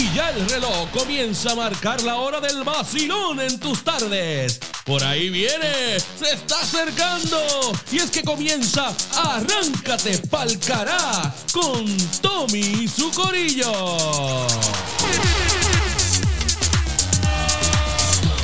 Y 0.00 0.10
ya 0.14 0.30
el 0.30 0.48
reloj 0.48 0.88
comienza 0.92 1.52
a 1.52 1.54
marcar 1.56 2.00
la 2.00 2.16
hora 2.16 2.40
del 2.40 2.64
vacilón 2.64 3.38
en 3.38 3.60
tus 3.60 3.84
tardes. 3.84 4.58
Por 4.86 5.04
ahí 5.04 5.28
viene, 5.28 6.00
se 6.00 6.32
está 6.32 6.58
acercando. 6.58 7.38
Y 7.92 7.98
es 7.98 8.10
que 8.10 8.22
comienza 8.22 8.94
Arráncate 9.14 10.16
pa'l 10.30 10.58
cará 10.58 11.34
con 11.52 11.84
Tommy 12.22 12.60
y 12.60 12.88
su 12.88 13.10
corillo. 13.10 14.46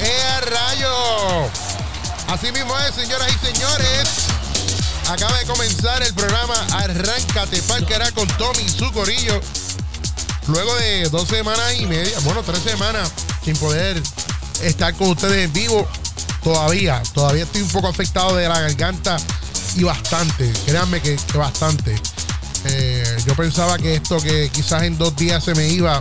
¡Eh, 0.02 0.40
rayo! 0.42 1.50
Así 2.28 2.52
mismo 2.52 2.78
es, 2.80 2.94
señoras 2.94 3.28
y 3.34 3.46
señores. 3.46 4.08
Acaba 5.08 5.38
de 5.38 5.46
comenzar 5.46 6.02
el 6.02 6.12
programa 6.12 6.66
Arráncate 6.72 7.62
pa'l 7.62 7.86
cará 7.86 8.10
con 8.10 8.28
Tommy 8.36 8.62
y 8.62 8.68
su 8.68 8.92
corillo. 8.92 9.40
Luego 10.48 10.74
de 10.76 11.08
dos 11.10 11.28
semanas 11.28 11.74
y 11.78 11.86
media, 11.86 12.18
bueno, 12.20 12.42
tres 12.42 12.60
semanas 12.60 13.10
sin 13.44 13.56
poder 13.56 14.00
estar 14.62 14.94
con 14.94 15.08
ustedes 15.10 15.44
en 15.44 15.52
vivo, 15.52 15.86
todavía, 16.42 17.02
todavía 17.12 17.44
estoy 17.44 17.62
un 17.62 17.68
poco 17.68 17.88
afectado 17.88 18.36
de 18.36 18.48
la 18.48 18.60
garganta 18.60 19.16
y 19.74 19.82
bastante, 19.82 20.52
créanme 20.66 21.00
que, 21.02 21.16
bastante. 21.34 21.94
Eh, 22.64 23.16
yo 23.26 23.34
pensaba 23.36 23.76
que 23.78 23.94
esto 23.96 24.18
que 24.20 24.48
quizás 24.52 24.82
en 24.84 24.96
dos 24.98 25.14
días 25.16 25.42
se 25.44 25.54
me 25.54 25.68
iba, 25.68 26.00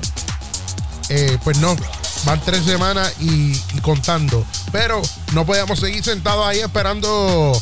eh, 1.10 1.38
pues 1.44 1.58
no, 1.58 1.76
van 2.24 2.40
tres 2.42 2.64
semanas 2.66 3.14
y, 3.20 3.52
y 3.74 3.82
contando. 3.82 4.46
Pero 4.72 5.02
no 5.34 5.46
podíamos 5.46 5.80
seguir 5.80 6.04
sentados 6.04 6.46
ahí 6.48 6.60
esperando 6.60 7.60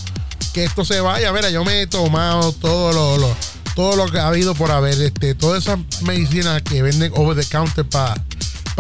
que 0.54 0.66
esto 0.66 0.86
se 0.86 1.00
vaya. 1.02 1.32
Mira, 1.34 1.50
yo 1.50 1.64
me 1.66 1.82
he 1.82 1.88
tomado 1.88 2.52
todo 2.54 2.92
lo, 2.94 3.18
lo- 3.18 3.36
todo 3.76 3.96
lo 3.96 4.06
que 4.12 4.20
ha 4.20 4.28
habido 4.28 4.54
por 4.56 4.72
haber, 4.72 5.02
este, 5.02 5.36
todas 5.36 5.64
esas 5.64 5.80
medicinas 6.04 6.62
que 6.62 6.82
venden 6.82 7.12
over 7.16 7.36
the 7.36 7.46
counter 7.50 7.86
para 7.88 8.16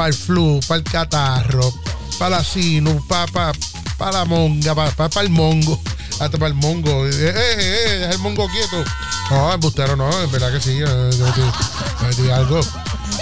el 0.08 0.14
flu, 0.14 0.60
para 0.68 0.80
el 0.80 0.84
catarro, 0.84 1.74
para 2.20 2.38
la 2.38 2.44
sinus, 2.44 3.02
para 3.08 4.12
la 4.12 4.26
monga, 4.26 4.76
para 4.76 5.22
el 5.22 5.30
mongo, 5.30 5.82
hasta 6.20 6.38
para 6.38 6.48
el 6.48 6.54
mongo. 6.54 7.08
Eh, 7.08 7.12
eh, 7.12 7.34
eh, 7.36 7.98
deja 8.00 8.12
el 8.12 8.20
mongo 8.20 8.48
quieto. 8.50 8.84
No, 9.32 9.54
embustero 9.54 9.96
no, 9.96 10.10
es 10.22 10.32
verdad 10.32 10.52
que 10.52 10.60
sí. 10.60 10.78
Yo, 10.78 10.86
yo 10.86 11.26
metí, 11.26 11.42
yo 11.42 12.08
metí 12.08 12.30
algo. 12.30 12.62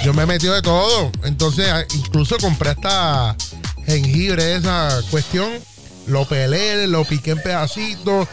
Yo 0.03 0.13
me 0.13 0.23
he 0.23 0.25
metido 0.25 0.53
de 0.53 0.61
todo. 0.61 1.11
Entonces, 1.23 1.67
ah, 1.69 1.85
incluso 1.93 2.37
compré 2.39 2.71
esta 2.71 3.35
jengibre, 3.85 4.55
esa 4.55 4.99
cuestión. 5.09 5.51
Lo 6.07 6.25
pelé, 6.25 6.87
lo 6.87 7.05
piqué 7.05 7.31
en 7.31 7.41
pedacitos, 7.41 8.27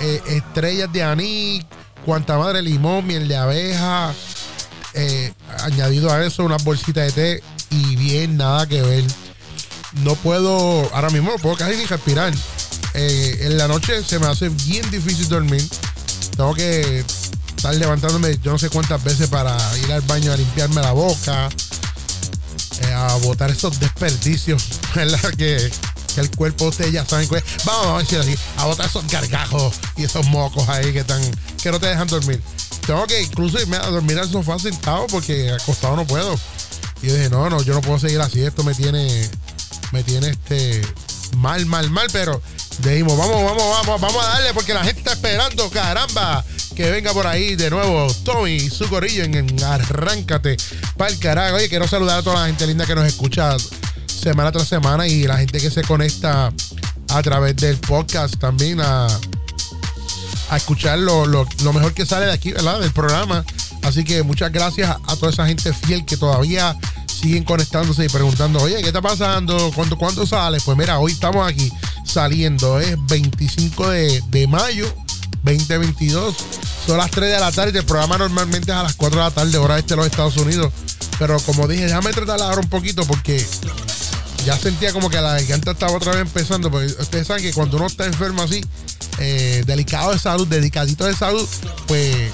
eh, 0.00 0.22
estrellas 0.28 0.90
de 0.92 1.02
anís, 1.02 1.64
cuanta 2.04 2.38
madre 2.38 2.62
limón, 2.62 3.06
miel 3.06 3.28
de 3.28 3.36
abeja, 3.36 4.12
eh, 4.94 5.32
añadido 5.60 6.10
a 6.12 6.24
eso 6.24 6.44
unas 6.44 6.64
bolsitas 6.64 7.14
de 7.14 7.40
té 7.40 7.42
y 7.70 7.96
bien, 7.96 8.36
nada 8.36 8.66
que 8.66 8.82
ver. 8.82 9.04
No 10.02 10.14
puedo, 10.16 10.88
ahora 10.94 11.10
mismo 11.10 11.32
no 11.32 11.38
puedo 11.38 11.56
casi 11.56 11.76
ni 11.76 11.84
respirar. 11.84 12.32
Eh, 12.94 13.38
en 13.42 13.58
la 13.58 13.68
noche 13.68 14.02
se 14.02 14.18
me 14.18 14.26
hace 14.26 14.48
bien 14.48 14.88
difícil 14.90 15.28
dormir. 15.28 15.62
Tengo 16.36 16.54
que 16.54 17.04
estar 17.56 17.74
levantándome 17.74 18.38
yo 18.42 18.52
no 18.52 18.58
sé 18.58 18.70
cuántas 18.70 19.02
veces 19.04 19.28
para 19.28 19.56
ir 19.78 19.92
al 19.92 20.00
baño 20.02 20.32
a 20.32 20.36
limpiarme 20.36 20.80
la 20.80 20.92
boca, 20.92 21.48
eh, 22.82 22.92
a 22.92 23.14
botar 23.16 23.50
esos 23.50 23.78
desperdicios, 23.78 24.80
¿verdad? 24.94 25.30
Que, 25.36 25.70
que 26.12 26.20
el 26.20 26.30
cuerpo 26.30 26.70
de 26.70 26.92
ya 26.92 27.04
saben 27.06 27.28
que 27.28 27.42
vamos, 27.64 27.86
vamos 27.86 27.96
a 27.96 27.98
decir 28.00 28.18
así, 28.18 28.34
a 28.56 28.66
botar 28.66 28.86
esos 28.86 29.06
gargajos 29.06 29.74
y 29.96 30.04
esos 30.04 30.26
mocos 30.26 30.68
ahí 30.68 30.92
que 30.92 31.00
están, 31.00 31.22
que 31.62 31.70
no 31.70 31.80
te 31.80 31.88
dejan 31.88 32.08
dormir. 32.08 32.40
Tengo 32.86 33.06
que 33.06 33.22
incluso 33.22 33.60
irme 33.60 33.76
a 33.76 33.86
dormir 33.86 34.18
al 34.18 34.30
sofá 34.30 34.58
sentado 34.58 35.06
porque 35.08 35.50
acostado 35.50 35.96
no 35.96 36.06
puedo. 36.06 36.38
Y 37.02 37.08
yo 37.08 37.14
dije, 37.14 37.30
no, 37.30 37.48
no, 37.48 37.62
yo 37.62 37.74
no 37.74 37.80
puedo 37.80 37.98
seguir 37.98 38.20
así, 38.20 38.42
esto 38.42 38.62
me 38.64 38.74
tiene, 38.74 39.28
me 39.92 40.02
tiene 40.02 40.30
este 40.30 40.82
mal, 41.36 41.64
mal, 41.66 41.90
mal, 41.90 42.08
pero 42.12 42.40
dijimos, 42.78 43.16
vamos, 43.16 43.44
vamos, 43.44 43.64
vamos, 43.70 44.00
vamos 44.00 44.24
a 44.24 44.28
darle 44.28 44.54
porque 44.54 44.74
la 44.74 44.84
gente 44.84 45.00
está 45.00 45.12
esperando, 45.12 45.70
caramba, 45.70 46.44
que 46.74 46.90
venga 46.90 47.12
por 47.12 47.26
ahí 47.26 47.56
de 47.56 47.70
nuevo 47.70 48.12
Tommy 48.24 48.70
su 48.70 48.88
corillo 48.88 49.24
en, 49.24 49.34
en 49.34 49.62
Arráncate 49.62 50.56
para 50.96 51.10
el 51.10 51.18
carajo. 51.18 51.56
Oye, 51.56 51.68
quiero 51.68 51.86
saludar 51.86 52.18
a 52.18 52.22
toda 52.22 52.40
la 52.40 52.46
gente 52.46 52.66
linda 52.66 52.86
que 52.86 52.94
nos 52.94 53.06
escucha 53.06 53.56
semana 54.20 54.52
tras 54.52 54.68
semana 54.68 55.06
y 55.06 55.24
la 55.26 55.38
gente 55.38 55.60
que 55.60 55.70
se 55.70 55.82
conecta 55.82 56.52
a 57.08 57.22
través 57.22 57.56
del 57.56 57.76
podcast 57.78 58.36
también 58.36 58.80
a, 58.80 59.06
a 60.50 60.56
escuchar 60.56 60.98
lo, 60.98 61.26
lo- 61.26 61.46
mejor 61.72 61.94
que 61.94 62.06
sale 62.06 62.26
de 62.26 62.32
aquí, 62.32 62.52
¿verdad? 62.52 62.80
Del 62.80 62.92
programa. 62.92 63.44
Así 63.82 64.04
que 64.04 64.22
muchas 64.22 64.52
gracias 64.52 64.90
a 65.06 65.16
toda 65.16 65.32
esa 65.32 65.46
gente 65.46 65.72
fiel 65.72 66.04
que 66.04 66.16
todavía 66.16 66.76
siguen 67.06 67.44
conectándose 67.44 68.04
y 68.04 68.08
preguntando, 68.08 68.60
oye, 68.60 68.76
¿qué 68.82 68.88
está 68.88 69.00
pasando? 69.00 69.72
¿Cuándo, 69.74 69.96
cuándo 69.96 70.26
sale? 70.26 70.58
Pues 70.64 70.76
mira, 70.76 70.98
hoy 70.98 71.12
estamos 71.12 71.48
aquí 71.50 71.72
saliendo, 72.04 72.78
es 72.78 72.96
25 73.08 73.88
de, 73.90 74.22
de 74.28 74.46
mayo 74.46 74.86
2022. 75.44 76.36
Son 76.86 76.96
las 76.98 77.10
3 77.10 77.32
de 77.32 77.40
la 77.40 77.52
tarde. 77.52 77.78
El 77.78 77.84
programa 77.86 78.18
normalmente 78.18 78.70
es 78.70 78.76
a 78.76 78.82
las 78.82 78.94
4 78.96 79.18
de 79.18 79.24
la 79.24 79.30
tarde, 79.30 79.56
hora 79.58 79.78
este 79.78 79.94
de 79.94 79.96
los 79.96 80.06
Estados 80.06 80.36
Unidos. 80.36 80.72
Pero 81.18 81.38
como 81.40 81.66
dije, 81.68 81.84
déjame 81.86 82.12
tratar 82.12 82.36
de 82.38 82.42
hablar 82.44 82.58
un 82.58 82.68
poquito 82.68 83.04
porque 83.06 83.44
ya 84.44 84.56
sentía 84.58 84.92
como 84.92 85.10
que 85.10 85.20
la 85.20 85.32
garganta 85.34 85.72
estaba 85.72 85.92
otra 85.92 86.12
vez 86.12 86.22
empezando. 86.22 86.70
Porque 86.70 86.86
ustedes 86.86 87.26
saben 87.26 87.42
que 87.42 87.52
cuando 87.52 87.76
uno 87.76 87.86
está 87.86 88.06
enfermo 88.06 88.42
así, 88.42 88.64
eh, 89.18 89.62
delicado 89.66 90.12
de 90.12 90.18
salud, 90.18 90.46
dedicadito 90.46 91.04
de 91.04 91.14
salud, 91.14 91.46
pues 91.86 92.30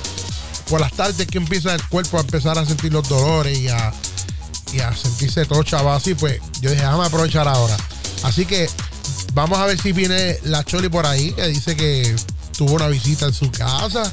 por 0.69 0.81
las 0.81 0.93
tardes 0.93 1.27
que 1.27 1.39
empieza 1.39 1.75
el 1.75 1.83
cuerpo 1.89 2.19
a 2.19 2.21
empezar 2.21 2.59
a 2.59 2.67
sentir 2.67 2.93
los 2.93 3.09
dolores 3.09 3.59
y 3.59 3.69
a, 3.69 3.93
y 4.72 4.81
a 4.81 4.94
sentirse 4.94 5.44
todo 5.47 5.62
chaval 5.62 5.97
así, 5.97 6.15
pues 6.15 6.41
yo 6.61 6.71
dije, 6.71 6.83
déjame 6.83 7.05
aprovechar 7.05 7.47
ahora. 7.49 7.77
Así 8.23 8.47
que 8.47 8.69
vamos 9.34 9.59
a 9.59 9.67
ver 9.67 9.81
si 9.81 9.93
viene 9.93 10.38
la 10.44 10.65
Choli 10.65 10.88
por 10.88 11.06
ahí, 11.06 11.33
que 11.33 11.47
dice 11.49 11.77
que 11.77 12.15
tuvo 12.56 12.75
una 12.75 12.88
visita 12.88 13.27
en 13.27 13.34
su 13.34 13.50
casa 13.50 14.11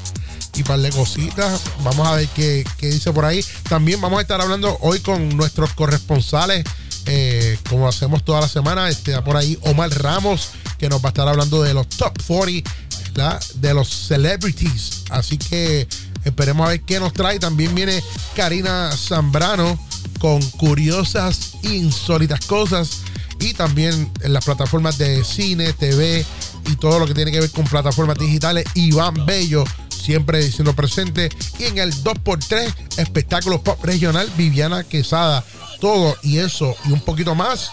y 0.56 0.64
par 0.64 0.80
de 0.80 0.92
cositas. 0.92 1.62
Vamos 1.84 2.08
a 2.08 2.16
ver 2.16 2.28
qué, 2.30 2.64
qué 2.78 2.88
dice 2.88 3.12
por 3.12 3.25
ahí. 3.25 3.44
También 3.70 4.00
vamos 4.02 4.20
a 4.20 4.22
estar 4.22 4.40
hablando 4.42 4.78
hoy 4.81 5.00
con 5.00 5.36
nuestros 5.36 5.74
corresponsales, 5.74 6.63
eh, 7.06 7.58
como 7.70 7.88
hacemos 7.88 8.24
toda 8.24 8.42
la 8.42 8.48
semana. 8.48 8.90
Este, 8.90 9.20
por 9.22 9.38
ahí 9.38 9.58
Omar 9.64 9.90
Ramos, 9.92 10.50
que 10.78 10.90
nos 10.90 11.02
va 11.02 11.08
a 11.08 11.10
estar 11.10 11.28
hablando 11.28 11.62
de 11.64 11.74
los 11.74 11.88
top 11.90 12.14
40, 12.28 12.72
¿verdad? 13.14 13.42
de 13.56 13.74
los 13.74 13.90
celebrities. 13.90 15.04
Así 15.10 15.38
que 15.38 15.88
esperemos 16.24 16.66
a 16.66 16.72
ver 16.72 16.82
qué 16.82 17.00
nos 17.00 17.14
trae. 17.14 17.40
También 17.40 17.74
viene 17.76 18.02
Karina 18.36 18.92
Zambrano 18.96 19.80
con 20.20 20.42
curiosas, 20.52 21.54
insólitas 21.64 22.46
cosas. 22.46 23.02
Y 23.40 23.54
también 23.54 24.10
en 24.22 24.34
las 24.34 24.46
plataformas 24.46 24.98
de 24.98 25.24
cine, 25.26 25.74
TV 25.74 26.26
y 26.72 26.76
todo 26.78 27.00
lo 27.00 27.08
que 27.08 27.14
tiene 27.14 27.32
que 27.32 27.42
ver 27.42 27.52
con 27.52 27.66
plataformas 27.66 28.18
digitales. 28.18 28.66
Iván 28.74 29.26
Bello, 29.26 29.66
siempre 30.04 30.44
diciendo 30.44 30.76
presente. 30.76 31.30
Y 31.58 31.66
en 31.66 31.78
el 31.78 31.94
2x3, 31.94 32.74
espectáculos 32.98 33.62
pop 33.62 33.84
regional, 33.84 34.30
Viviana 34.36 34.84
Quesada. 34.84 35.44
Todo 35.80 36.16
y 36.22 36.40
eso 36.40 36.76
y 36.86 36.92
un 36.92 37.02
poquito 37.02 37.36
más. 37.36 37.72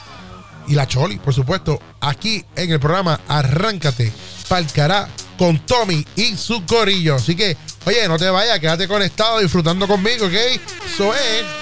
Y 0.69 0.75
la 0.75 0.87
Choli, 0.87 1.19
por 1.19 1.35
supuesto, 1.35 1.81
aquí 2.01 2.45
en 2.55 2.71
el 2.71 2.81
programa 2.81 3.21
Arráncate 3.29 4.13
pa'l 4.49 4.67
cará 4.73 5.09
con 5.39 5.59
Tommy 5.65 6.05
y 6.17 6.37
su 6.37 6.67
corillo. 6.67 7.15
Así 7.15 7.37
que, 7.37 7.57
oye, 7.87 8.07
no 8.09 8.19
te 8.19 8.29
vayas, 8.29 8.59
quédate 8.59 8.89
conectado 8.89 9.39
disfrutando 9.39 9.87
conmigo, 9.87 10.27
¿ok? 10.27 10.33
Eso 10.93 11.15
es. 11.15 11.60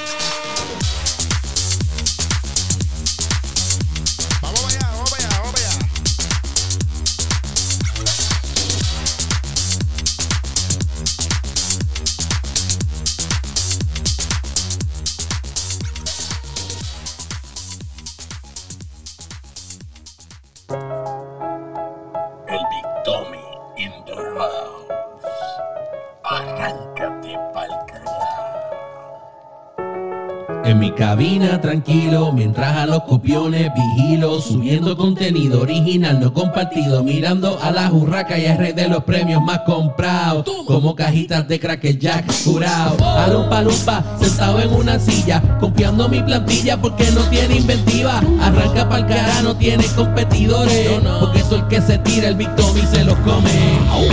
Cabina 31.18 31.60
tranquilo, 31.60 32.30
mientras 32.32 32.76
a 32.76 32.86
los 32.86 33.02
copiones 33.02 33.72
vigilo, 33.74 34.40
subiendo 34.40 34.96
contenido 34.96 35.62
original 35.62 36.20
no 36.20 36.32
compartido, 36.32 37.02
mirando 37.02 37.58
a 37.60 37.72
la 37.72 37.88
jurraca 37.88 38.38
y 38.38 38.46
al 38.46 38.56
rey 38.56 38.72
de 38.72 38.86
los 38.86 39.02
premios 39.02 39.42
más 39.42 39.62
comprados, 39.66 40.48
como 40.64 40.94
cajitas 40.94 41.48
de 41.48 41.58
cracker 41.58 41.98
jack 41.98 42.24
curado. 42.44 43.04
A 43.04 43.26
lumpa 43.26 43.62
lumpa, 43.62 44.04
sentado 44.20 44.60
en 44.60 44.72
una 44.72 45.00
silla, 45.00 45.42
confiando 45.58 46.08
mi 46.08 46.22
plantilla 46.22 46.80
porque 46.80 47.10
no 47.10 47.22
tiene 47.22 47.56
inventiva. 47.56 48.20
Arranca 48.40 48.88
pa'l 48.88 49.04
cara, 49.08 49.42
no 49.42 49.56
tiene 49.56 49.86
competidores, 49.96 51.00
porque 51.18 51.40
soy 51.40 51.58
el 51.58 51.66
que 51.66 51.82
se 51.82 51.98
tira 51.98 52.28
el 52.28 52.36
victim 52.36 52.76
y 52.80 52.86
se 52.86 53.04
los 53.04 53.16
come. 53.18 53.50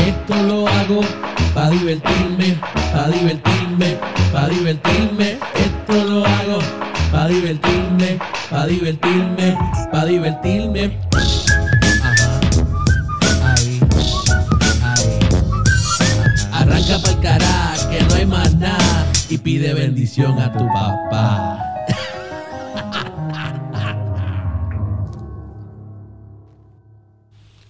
Esto 0.07 0.41
lo 0.41 0.67
hago 0.67 1.01
pa' 1.53 1.69
divertirme, 1.69 2.57
pa' 2.91 3.09
divertirme, 3.09 3.99
pa' 4.33 4.49
divertirme. 4.49 5.37
Divertirme, 7.27 8.19
pa' 8.49 8.65
divertirme, 8.67 9.57
pa' 9.91 10.05
divertirme. 10.05 10.99
Ajá. 12.03 12.39
Ahí, 13.43 13.79
ahí. 14.83 15.19
Arranca 16.51 16.99
pa'l 16.99 17.21
cara, 17.21 17.73
que 17.89 18.01
no 18.03 18.15
hay 18.15 18.25
más 18.25 18.53
nada. 18.55 19.11
Y 19.29 19.37
pide 19.37 19.73
bendición 19.73 20.39
a 20.39 20.51
tu 20.51 20.67
papá. 20.67 21.61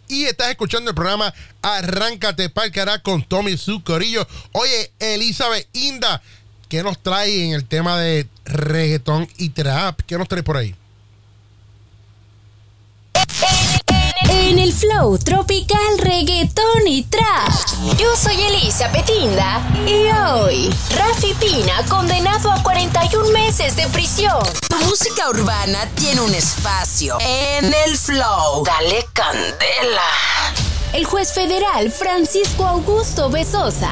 Y 0.08 0.25
estás 0.25 0.50
escuchando 0.50 0.92
el 0.92 0.96
programa 0.96 1.34
Arráncate 1.62 2.50
Parcará 2.50 3.00
con 3.00 3.24
Tommy 3.24 3.58
Zucorillo. 3.58 4.25
Oye, 4.54 4.92
Elizabeth 5.00 5.68
Inda, 5.74 6.22
¿qué 6.69 6.84
nos 6.84 7.01
trae 7.01 7.46
en 7.46 7.51
el 7.54 7.66
tema 7.66 8.00
de 8.00 8.28
reggaetón 8.45 9.27
y 9.38 9.50
trap? 9.50 10.01
¿Qué 10.06 10.18
nos 10.18 10.27
trae 10.27 10.44
por 10.44 10.57
ahí? 10.57 10.75
En 14.30 14.59
el 14.59 14.74
flow 14.74 15.18
tropical 15.18 15.97
reggaetón 16.00 16.88
y 16.88 17.03
trap. 17.03 17.50
Yo 17.97 18.15
soy 18.15 18.42
Elisa 18.42 18.92
Petinda 18.92 19.62
y 19.86 20.07
hoy 20.12 20.74
Rafi 20.95 21.33
Pina 21.39 21.83
condenado 21.89 22.51
a 22.51 22.62
41 22.62 23.31
meses 23.31 23.75
de 23.75 23.88
prisión. 23.88 24.44
Tu 24.69 24.75
música 24.86 25.30
urbana 25.30 25.88
tiene 25.95 26.21
un 26.21 26.33
espacio 26.33 27.18
en 27.21 27.74
el 27.86 27.98
flow. 27.98 28.63
Dale 28.65 29.06
candela. 29.13 30.01
El 30.94 31.06
juez 31.06 31.33
federal 31.33 31.91
Francisco 31.91 32.65
Augusto 32.65 33.30
Besosa 33.30 33.91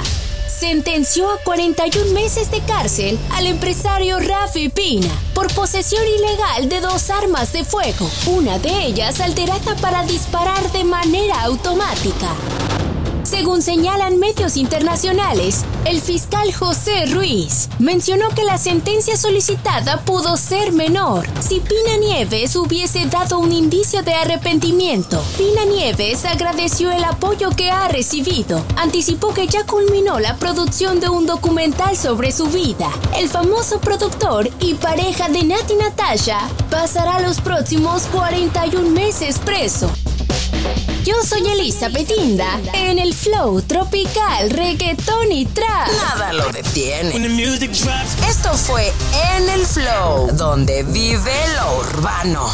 sentenció 0.64 1.30
a 1.30 1.40
41 1.40 2.14
meses 2.14 2.50
de 2.50 2.62
cárcel 2.62 3.20
al 3.34 3.48
empresario 3.48 4.18
Rafi 4.18 4.70
Pina 4.70 5.14
por 5.34 5.54
posesión 5.54 6.02
ilegal 6.08 6.70
de 6.70 6.80
dos 6.80 7.10
armas 7.10 7.52
de 7.52 7.66
fuego, 7.66 8.10
una 8.28 8.58
de 8.60 8.86
ellas 8.86 9.20
alterada 9.20 9.76
para 9.82 10.06
disparar 10.06 10.72
de 10.72 10.86
manera 10.86 11.42
automática. 11.42 12.63
Según 13.24 13.62
señalan 13.62 14.20
medios 14.20 14.58
internacionales, 14.58 15.64
el 15.86 16.02
fiscal 16.02 16.54
José 16.54 17.06
Ruiz 17.08 17.70
mencionó 17.80 18.30
que 18.30 18.44
la 18.44 18.58
sentencia 18.58 19.16
solicitada 19.16 20.02
pudo 20.02 20.36
ser 20.36 20.74
menor 20.74 21.26
si 21.40 21.62
Pina 21.62 21.98
Nieves 22.00 22.56
hubiese 22.56 23.06
dado 23.06 23.40
un 23.40 23.54
indicio 23.54 24.04
de 24.04 24.14
arrepentimiento. 24.14 25.24
Pina 25.38 25.64
Nieves 25.66 26.26
agradeció 26.26 26.92
el 26.92 27.04
apoyo 27.04 27.52
que 27.52 27.72
ha 27.72 27.88
recibido. 27.88 28.62
Anticipó 28.76 29.34
que 29.34 29.48
ya 29.48 29.66
culminó 29.66 30.20
la 30.20 30.36
producción 30.36 31.00
de 31.00 31.10
un 31.10 31.26
documental 31.26 31.96
sobre 31.96 32.32
su 32.32 32.48
vida. 32.48 32.90
El 33.18 33.30
famoso 33.30 33.80
productor 33.80 34.50
y 34.60 34.74
pareja 34.74 35.30
de 35.30 35.44
Nati 35.44 35.76
Natasha 35.76 36.50
pasará 36.70 37.22
los 37.22 37.40
próximos 37.40 38.04
41 38.12 38.90
meses 38.90 39.40
preso. 39.40 39.90
Yo 41.04 41.16
soy 41.22 41.46
Elisa 41.46 41.90
Petinda 41.90 42.62
en 42.74 42.98
el 42.98 43.14
flow 43.14 43.62
tropical, 43.62 44.50
reggaetón 44.50 45.34
y 45.34 45.46
trap. 45.46 45.90
Nada 46.02 46.32
lo 46.32 46.50
detiene. 46.50 47.12
Esto 48.26 48.54
fue 48.54 48.94
En 49.36 49.50
el 49.50 49.66
Flow, 49.66 50.32
donde 50.32 50.84
vive 50.84 51.34
lo 51.58 51.80
urbano. 51.80 52.50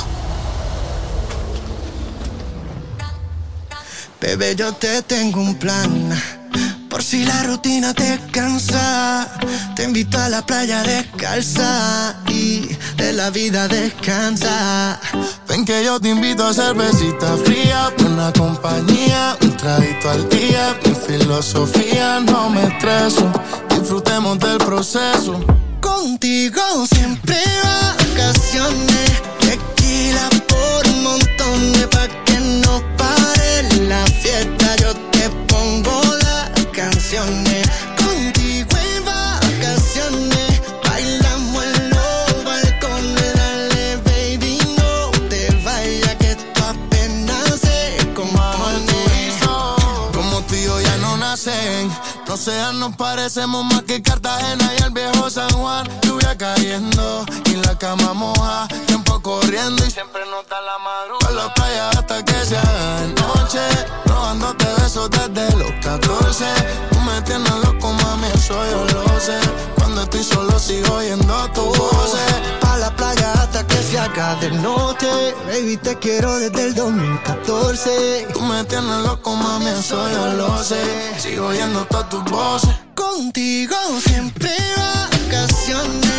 Bebé, 4.19 4.55
yo 4.55 4.73
te 4.73 5.03
tengo 5.03 5.41
un 5.41 5.55
plan. 5.55 6.09
Por 6.89 7.03
si 7.03 7.25
la 7.25 7.43
rutina 7.43 7.93
te 7.93 8.19
cansa, 8.31 9.29
te 9.75 9.83
invito 9.83 10.17
a 10.17 10.27
la 10.27 10.43
playa 10.43 10.81
descalza 10.81 12.15
y 12.27 12.67
de 12.97 13.13
la 13.13 13.29
vida 13.29 13.67
descansa. 13.67 14.99
Ven 15.49 15.65
que 15.65 15.83
yo 15.83 15.99
te 15.99 16.09
invito 16.09 16.45
a 16.45 16.53
cervecita 16.53 17.35
fría, 17.43 17.91
buena 17.97 18.31
compañía, 18.33 19.35
un 19.41 19.57
traguito 19.57 20.11
al 20.11 20.29
día. 20.29 20.77
Mi 20.85 20.93
filosofía 20.93 22.19
no 22.19 22.51
me 22.51 22.65
estreso, 22.65 23.31
disfrutemos 23.71 24.37
del 24.37 24.59
proceso. 24.59 25.43
Contigo 25.81 26.61
siempre 26.93 27.35
vacaciones, 27.63 29.11
tequila 29.39 30.29
por 30.47 30.87
un 30.87 31.03
montón 31.03 31.73
de 31.73 31.87
pa' 31.87 32.07
que 32.25 32.39
no 32.39 32.83
pare 32.95 33.63
la 33.87 34.05
fiesta. 34.05 34.75
Yo 34.75 34.93
te 35.09 35.29
pongo 35.47 35.99
las 36.21 36.65
canciones. 36.67 37.67
Sean, 52.39 52.79
nos 52.79 52.95
parecemos 52.95 53.65
más 53.65 53.83
que 53.83 54.01
Cartagena 54.01 54.71
y 54.77 54.83
el 54.83 54.91
viejo 54.91 55.29
San 55.29 55.49
Juan. 55.51 55.87
Lluvia 56.01 56.37
cayendo 56.37 57.25
y 57.45 57.55
la 57.55 57.77
cama 57.77 58.13
moja. 58.13 58.67
Tiempo 58.87 59.21
corriendo 59.21 59.85
y 59.85 59.91
siempre 59.91 60.21
nota 60.31 60.55
la 60.61 60.77
madrugada. 60.79 61.27
A 61.27 61.47
la 61.47 61.53
playa 61.53 61.89
hasta 61.89 62.23
que 62.23 62.45
se 62.45 62.57
haga 62.57 63.01
noche. 63.07 63.59
Robándote 64.05 64.65
besos 64.81 65.09
desde 65.11 65.57
los 65.57 65.71
14. 65.83 66.45
Tú 66.91 66.99
me 67.01 67.21
tienes 67.23 67.55
loco, 67.63 67.91
mami, 67.91 68.27
eso 68.33 68.65
yo 68.71 68.85
lo 68.85 69.19
sé. 69.19 69.78
Cuando 69.99 70.17
estoy 70.17 70.37
solo 70.37 70.57
sigo 70.57 70.95
oyendo 70.95 71.51
tu 71.53 71.61
voz. 71.61 72.15
Pa' 72.61 72.77
la 72.77 72.95
playa 72.95 73.33
hasta 73.33 73.67
que 73.67 73.83
se 73.83 73.99
haga 73.99 74.35
de 74.35 74.49
noche. 74.51 75.09
Baby, 75.45 75.75
te 75.75 75.97
quiero 75.97 76.39
desde 76.39 76.67
el 76.67 76.73
2014. 76.73 78.27
Tú 78.31 78.39
me 78.39 78.63
tienes 78.63 79.03
loco, 79.03 79.35
mami, 79.35 79.67
eso 79.67 80.09
yo 80.09 80.27
lo 80.35 80.63
sé. 80.63 80.79
Sigo 81.17 81.47
oyendo 81.47 81.83
todas 81.83 82.07
tus 82.07 82.23
voces. 82.23 82.69
Contigo 82.95 83.75
siempre 84.01 84.55
vacaciones. 85.11 86.18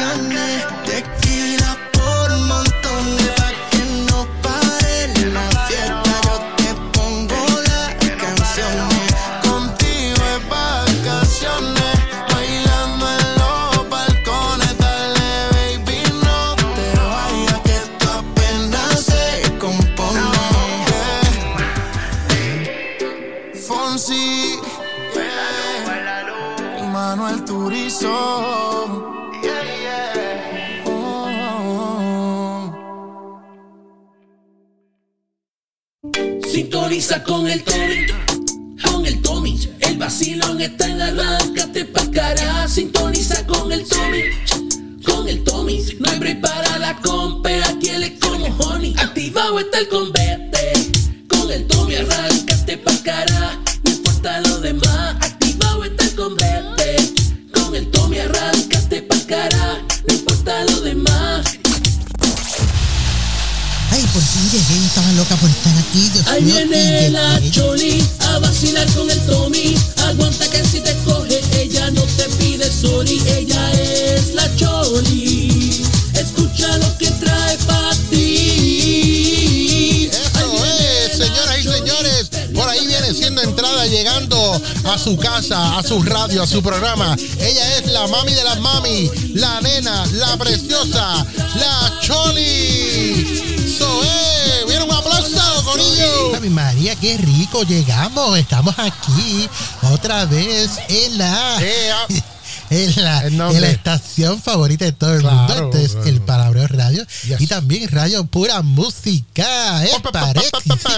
Fin 64.31 64.49
llegué, 64.49 64.85
estaba 64.85 65.11
loca 65.11 65.35
por 65.35 65.49
estar 65.49 65.73
aquí. 65.77 66.09
Dios 66.13 66.25
Ahí 66.27 66.41
mío, 66.43 66.61
y 66.61 66.67
viene 66.69 67.09
la. 67.09 67.41
Choli 67.51 68.01
a 68.19 68.39
vacilar 68.39 68.89
con 68.93 69.09
el 69.09 69.19
Tommy. 69.25 69.75
Aguanta 70.07 70.47
que 70.49 70.63
si 70.63 70.79
te 70.79 70.95
coge, 71.03 71.41
ella 71.59 71.91
no 71.91 72.01
te 72.01 72.23
pide 72.39 72.71
sorry. 72.71 73.21
Ella 73.27 73.71
es 73.73 74.33
la 74.33 74.49
Choli. 74.55 75.81
Escucha 76.13 76.77
lo 76.77 76.97
que 76.97 77.11
trae 77.11 77.57
para 77.67 77.93
ti. 78.09 80.09
Eso 80.13 80.65
es, 80.65 81.17
señoras 81.17 81.59
y 81.59 81.63
señores. 81.63 82.29
Por 82.55 82.69
ahí 82.69 82.87
viene 82.87 83.13
siendo 83.13 83.41
entrada, 83.41 83.85
llegando 83.87 84.61
a 84.85 84.97
su 84.97 85.17
casa, 85.17 85.77
a 85.77 85.83
su 85.83 86.01
radio, 86.03 86.41
a 86.43 86.47
su 86.47 86.63
programa. 86.63 87.17
Ella 87.37 87.77
es 87.77 87.91
la 87.91 88.07
mami 88.07 88.33
de 88.33 88.43
las 88.45 88.61
mami, 88.61 89.11
la 89.33 89.59
nena, 89.59 90.05
la 90.13 90.37
preciosa, 90.37 91.25
la 91.55 91.99
Choli. 92.01 93.50
So, 93.81 94.03
eh, 94.03 94.63
viene 94.67 94.83
un 94.83 94.91
aplauso, 94.91 95.63
Corillo. 95.65 96.35
Ave 96.35 96.49
María, 96.51 96.95
qué 96.95 97.17
rico, 97.17 97.63
llegamos, 97.63 98.37
estamos 98.37 98.75
aquí 98.77 99.49
otra 99.91 100.25
vez 100.25 100.69
en 100.87 101.17
la, 101.17 101.57
Eh, 101.61 101.91
ah, 101.91 102.05
en 102.69 103.03
la, 103.03 103.25
¿En 103.25 103.61
la 103.61 103.69
estación 103.69 104.39
favorita 104.39 104.85
de 104.85 104.91
todo 104.91 105.15
el 105.15 105.21
Claro, 105.21 105.63
mundo. 105.63 105.77
Este 105.77 105.83
es 105.85 105.91
claro. 105.93 106.07
el 106.09 106.21
Palabreo 106.21 106.67
Radio 106.67 107.05
Yes. 107.27 107.41
y 107.41 107.47
también 107.47 107.89
Radio 107.89 108.23
Pura 108.25 108.61
Música. 108.61 109.81
Pa, 110.03 110.11
pa. 110.11 110.33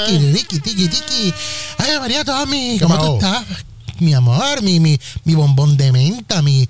Ricky, 0.08 0.60
tiki, 0.60 0.90
tiki. 0.90 1.34
Ay, 1.78 1.98
María 2.00 2.26
Tommy, 2.26 2.78
¿Qué 2.78 2.84
¿cómo 2.84 2.98
tú 3.00 3.14
estás? 3.16 3.46
Mi 4.00 4.14
amor, 4.14 4.62
mi, 4.64 4.80
mi, 4.82 5.00
mi 5.24 5.36
bombón 5.36 5.78
de 5.78 5.92
menta, 5.92 6.42
mi, 6.42 6.58
mi 6.60 6.63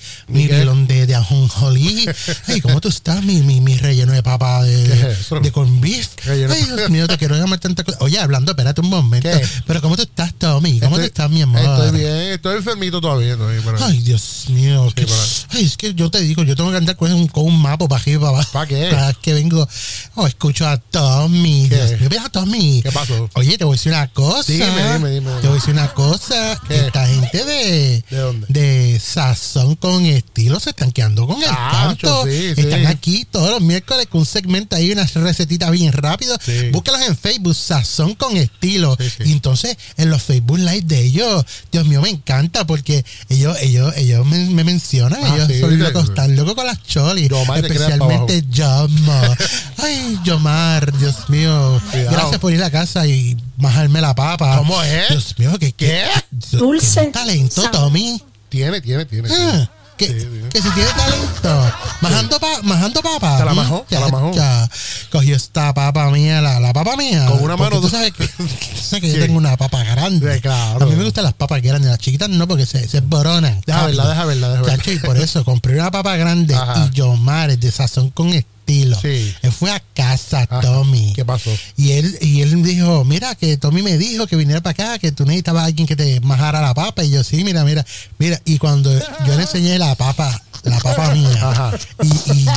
ajonjolí. 1.54 2.06
Ay, 2.48 2.62
¿cómo 2.62 2.82
tú 2.82 2.90
estás? 2.90 3.24
Mi, 3.24 3.42
mi, 3.42 3.62
mi 3.62 3.78
relleno 3.78 4.12
de 4.14 4.24
papa 4.24 4.64
de, 4.64 5.16
de 5.42 5.52
con 5.52 5.82
beef. 5.82 6.10
Relleno- 6.26 6.54
Ay, 6.54 6.64
Dios 6.76 6.90
mío, 6.90 7.08
te 7.08 7.18
quiero 7.18 7.36
llamar 7.36 7.60
tanta 7.60 7.84
cosa. 7.84 7.98
Oye, 8.02 8.20
hablando, 8.20 8.52
espérate 8.52 8.82
un 8.82 8.90
momento. 8.90 9.30
¿Qué? 9.30 9.46
Pero 9.66 9.82
¿cómo 9.82 9.96
tú 9.96 10.04
estás, 10.04 10.34
Tommy? 10.36 10.80
¿Cómo 10.80 10.96
tú 10.96 11.02
estoy- 11.02 11.06
estás, 11.08 11.30
mi 11.30 11.42
amor? 11.42 11.62
Estoy 11.62 12.00
bien, 12.00 12.12
estoy 12.34 12.58
enfermito 12.58 13.00
todavía. 13.02 13.38
pero- 13.38 13.78
Ay, 13.86 14.00
Dios 14.00 14.46
mío. 14.50 14.92
que- 14.96 15.04
pero- 15.04 15.16
ay, 15.50 15.66
es 15.66 15.78
que 15.78 15.94
yo 15.94 16.10
te 16.10 16.20
digo, 16.22 16.44
yo 16.44 16.56
tengo 16.56 16.72
que 16.72 16.78
andar 16.78 16.96
con 16.96 17.12
un, 17.14 17.28
con 17.28 17.46
un 17.46 17.62
mapa 17.62 17.88
para 17.88 18.02
arriba 18.02 18.18
y 18.18 18.20
para 18.22 18.30
abajo. 18.38 18.50
¿Pa' 18.54 18.68
qué? 18.68 18.88
Cada 18.90 19.14
que 19.14 19.34
vengo, 19.34 19.68
oh, 20.16 20.28
escucho 20.28 20.68
a 20.68 20.78
Tommy. 20.78 21.68
¿Qué? 21.70 21.76
Dios 21.86 22.00
mío, 22.00 22.10
ve 22.10 22.20
a 22.20 22.30
Tommy. 22.30 22.82
¿Qué 22.82 22.92
pasó? 22.92 23.30
Oye, 23.34 23.58
te 23.58 23.64
voy 23.66 23.74
a 23.74 23.78
decir 23.78 23.92
una 23.92 24.08
cosa. 24.08 24.52
Dime, 24.52 24.94
dime, 24.94 25.10
dime. 25.12 25.32
Te 25.42 25.48
voy 25.48 25.58
a 25.58 25.60
decir 25.60 25.74
una 25.74 25.94
cosa. 25.94 26.60
¿Qué? 26.68 26.88
Esta 26.88 27.08
gente 27.08 27.46
de, 27.46 28.04
¿De 28.10 28.18
dónde? 28.18 28.48
de 28.50 29.00
Sazón 29.00 29.76
con 29.76 30.06
estilo 30.06 30.60
se 30.60 30.72
están 30.72 30.92
quedando 30.92 31.28
con 31.28 31.43
el 31.44 31.50
Ah, 31.52 31.86
canto. 31.88 32.26
sí, 32.26 32.54
sí. 32.56 32.62
están 32.62 32.86
aquí 32.88 33.26
todos 33.30 33.50
los 33.52 33.62
miércoles 33.62 34.08
con 34.08 34.22
un 34.22 34.26
segmento 34.26 34.76
ahí, 34.76 34.92
unas 34.92 35.14
recetitas 35.14 35.72
bien 35.72 35.92
rápido. 35.94 36.38
Sí. 36.44 36.70
Búscalos 36.72 37.02
en 37.08 37.16
Facebook, 37.18 37.56
Sazón 37.56 38.16
con 38.16 38.36
estilo. 38.38 38.96
Sí, 39.00 39.10
sí. 39.10 39.24
Y 39.26 39.32
entonces 39.34 39.78
en 39.98 40.10
los 40.10 40.22
Facebook 40.24 40.58
Live 40.60 40.82
de 40.84 41.02
ellos, 41.02 41.46
Dios 41.72 41.86
mío, 41.86 42.02
me 42.02 42.10
encanta 42.10 42.66
porque 42.66 43.04
ellos, 43.30 43.58
ellos, 43.62 43.94
ellos 43.98 44.26
me, 44.26 44.38
me 44.50 44.64
mencionan, 44.64 45.20
Ah, 45.24 45.36
ellos 45.36 45.48
sí, 45.48 45.60
son 45.60 45.70
sí, 45.72 45.78
locos, 45.78 46.04
sí. 46.04 46.10
están 46.10 46.36
locos 46.36 46.56
con 46.56 46.66
las 46.66 46.82
cholis. 46.84 47.30
Especialmente 47.56 48.44
Yomar. 48.50 49.38
Ay, 49.78 50.20
Yomar, 50.24 50.98
Dios 50.98 51.30
mío. 51.30 51.82
Cuidado. 51.92 52.12
Gracias 52.12 52.40
por 52.40 52.54
ir 52.54 52.64
a 52.64 52.72
casa 52.72 53.06
y 53.08 53.38
bajarme 53.58 54.02
la 54.02 54.14
papa. 54.16 54.58
¿Cómo 54.58 54.82
es? 54.84 55.10
Dios 55.10 55.36
mío, 55.38 55.58
que 55.60 55.72
¿Qué? 55.74 56.04
Dulce. 56.52 57.08
talento, 57.08 57.70
Tommy. 57.72 58.22
Tiene, 58.50 58.82
tiene, 58.82 59.06
tiene. 59.06 59.30
Ah, 59.32 59.36
tiene. 59.52 59.70
Que, 60.08 60.20
Sí, 60.20 60.42
que 60.52 60.62
si 60.62 60.70
tiene 60.72 60.90
talento. 60.92 61.72
Majando, 62.02 62.40
pa, 62.40 62.48
majando 62.64 63.02
papa. 63.02 63.38
Te 63.38 63.46
la 63.46 63.54
Mm, 63.54 63.56
majó, 63.56 63.86
te 63.90 64.00
la 64.00 64.08
majó. 64.10 64.32
ya. 64.34 64.70
Cogió 65.14 65.36
esta 65.36 65.72
papa 65.76 66.10
mía, 66.10 66.42
la, 66.42 66.60
la 66.60 66.74
papa 66.74 66.98
mía. 66.98 67.28
Con 67.28 67.44
una 67.44 67.56
mano, 67.56 67.80
Tú 67.80 67.88
sabes 67.88 68.14
que, 68.14 68.28
tú 68.38 68.48
sabes 68.82 69.02
que 69.04 69.12
yo 69.14 69.20
tengo 69.20 69.38
una 69.38 69.56
papa 69.58 69.84
grande. 69.84 70.34
Sí, 70.34 70.42
claro. 70.42 70.84
A 70.84 70.90
mí 70.90 70.96
me 70.96 71.04
gustan 71.04 71.24
las 71.24 71.34
papas 71.34 71.62
grandes. 71.62 71.88
Las 71.92 72.00
chiquitas 72.00 72.30
no, 72.30 72.48
porque 72.48 72.66
se, 72.66 72.88
se 72.88 73.00
boronan. 73.02 73.62
Deja 73.64 73.86
verla, 73.86 74.08
deja 74.08 74.26
verla, 74.26 74.50
deja 74.50 74.62
verla. 74.64 74.92
Y 74.92 74.98
por 74.98 75.16
eso 75.18 75.46
compré 75.46 75.76
una 75.76 75.92
papa 75.92 76.16
grande 76.16 76.56
Ajá. 76.56 76.90
y 76.92 76.96
Yomar, 76.96 77.56
de 77.56 77.72
sazón 77.72 78.10
con 78.10 78.30
estilo. 78.30 79.00
Sí. 79.00 79.36
Él 79.44 79.52
fue 79.52 79.70
a 79.70 79.80
casa, 79.94 80.48
Ajá. 80.50 80.62
Tommy. 80.62 81.14
¿Qué 81.14 81.24
pasó? 81.24 81.52
Y 81.78 81.92
él, 81.92 82.18
y 82.20 82.42
él 82.42 82.64
dijo, 82.64 83.06
mira, 83.06 83.36
que 83.36 83.56
Tommy 83.58 83.84
me 83.84 84.00
dijo 84.00 84.26
que 84.26 84.36
viniera 84.36 84.62
para 84.62 84.72
acá, 84.72 84.98
que 84.98 85.12
tú 85.12 85.26
necesitabas 85.26 85.62
a 85.62 85.66
alguien 85.68 85.86
que 85.86 85.96
te 85.96 86.22
majara 86.22 86.60
la 86.60 86.74
papa. 86.74 87.04
Y 87.04 87.12
yo, 87.12 87.24
sí, 87.24 87.44
mira, 87.44 87.64
mira, 87.64 87.86
mira. 88.18 88.42
Y 88.46 88.58
cuando 88.58 88.92
yo 89.28 89.36
le 89.36 89.44
enseñé 89.44 89.78
la 89.78 89.94
papa, 89.94 90.42
la 90.64 90.80
papa 90.80 91.14
mía, 91.14 91.30
Ajá. 91.50 91.72
y, 92.02 92.08
y, 92.08 92.40
y, 92.42 92.48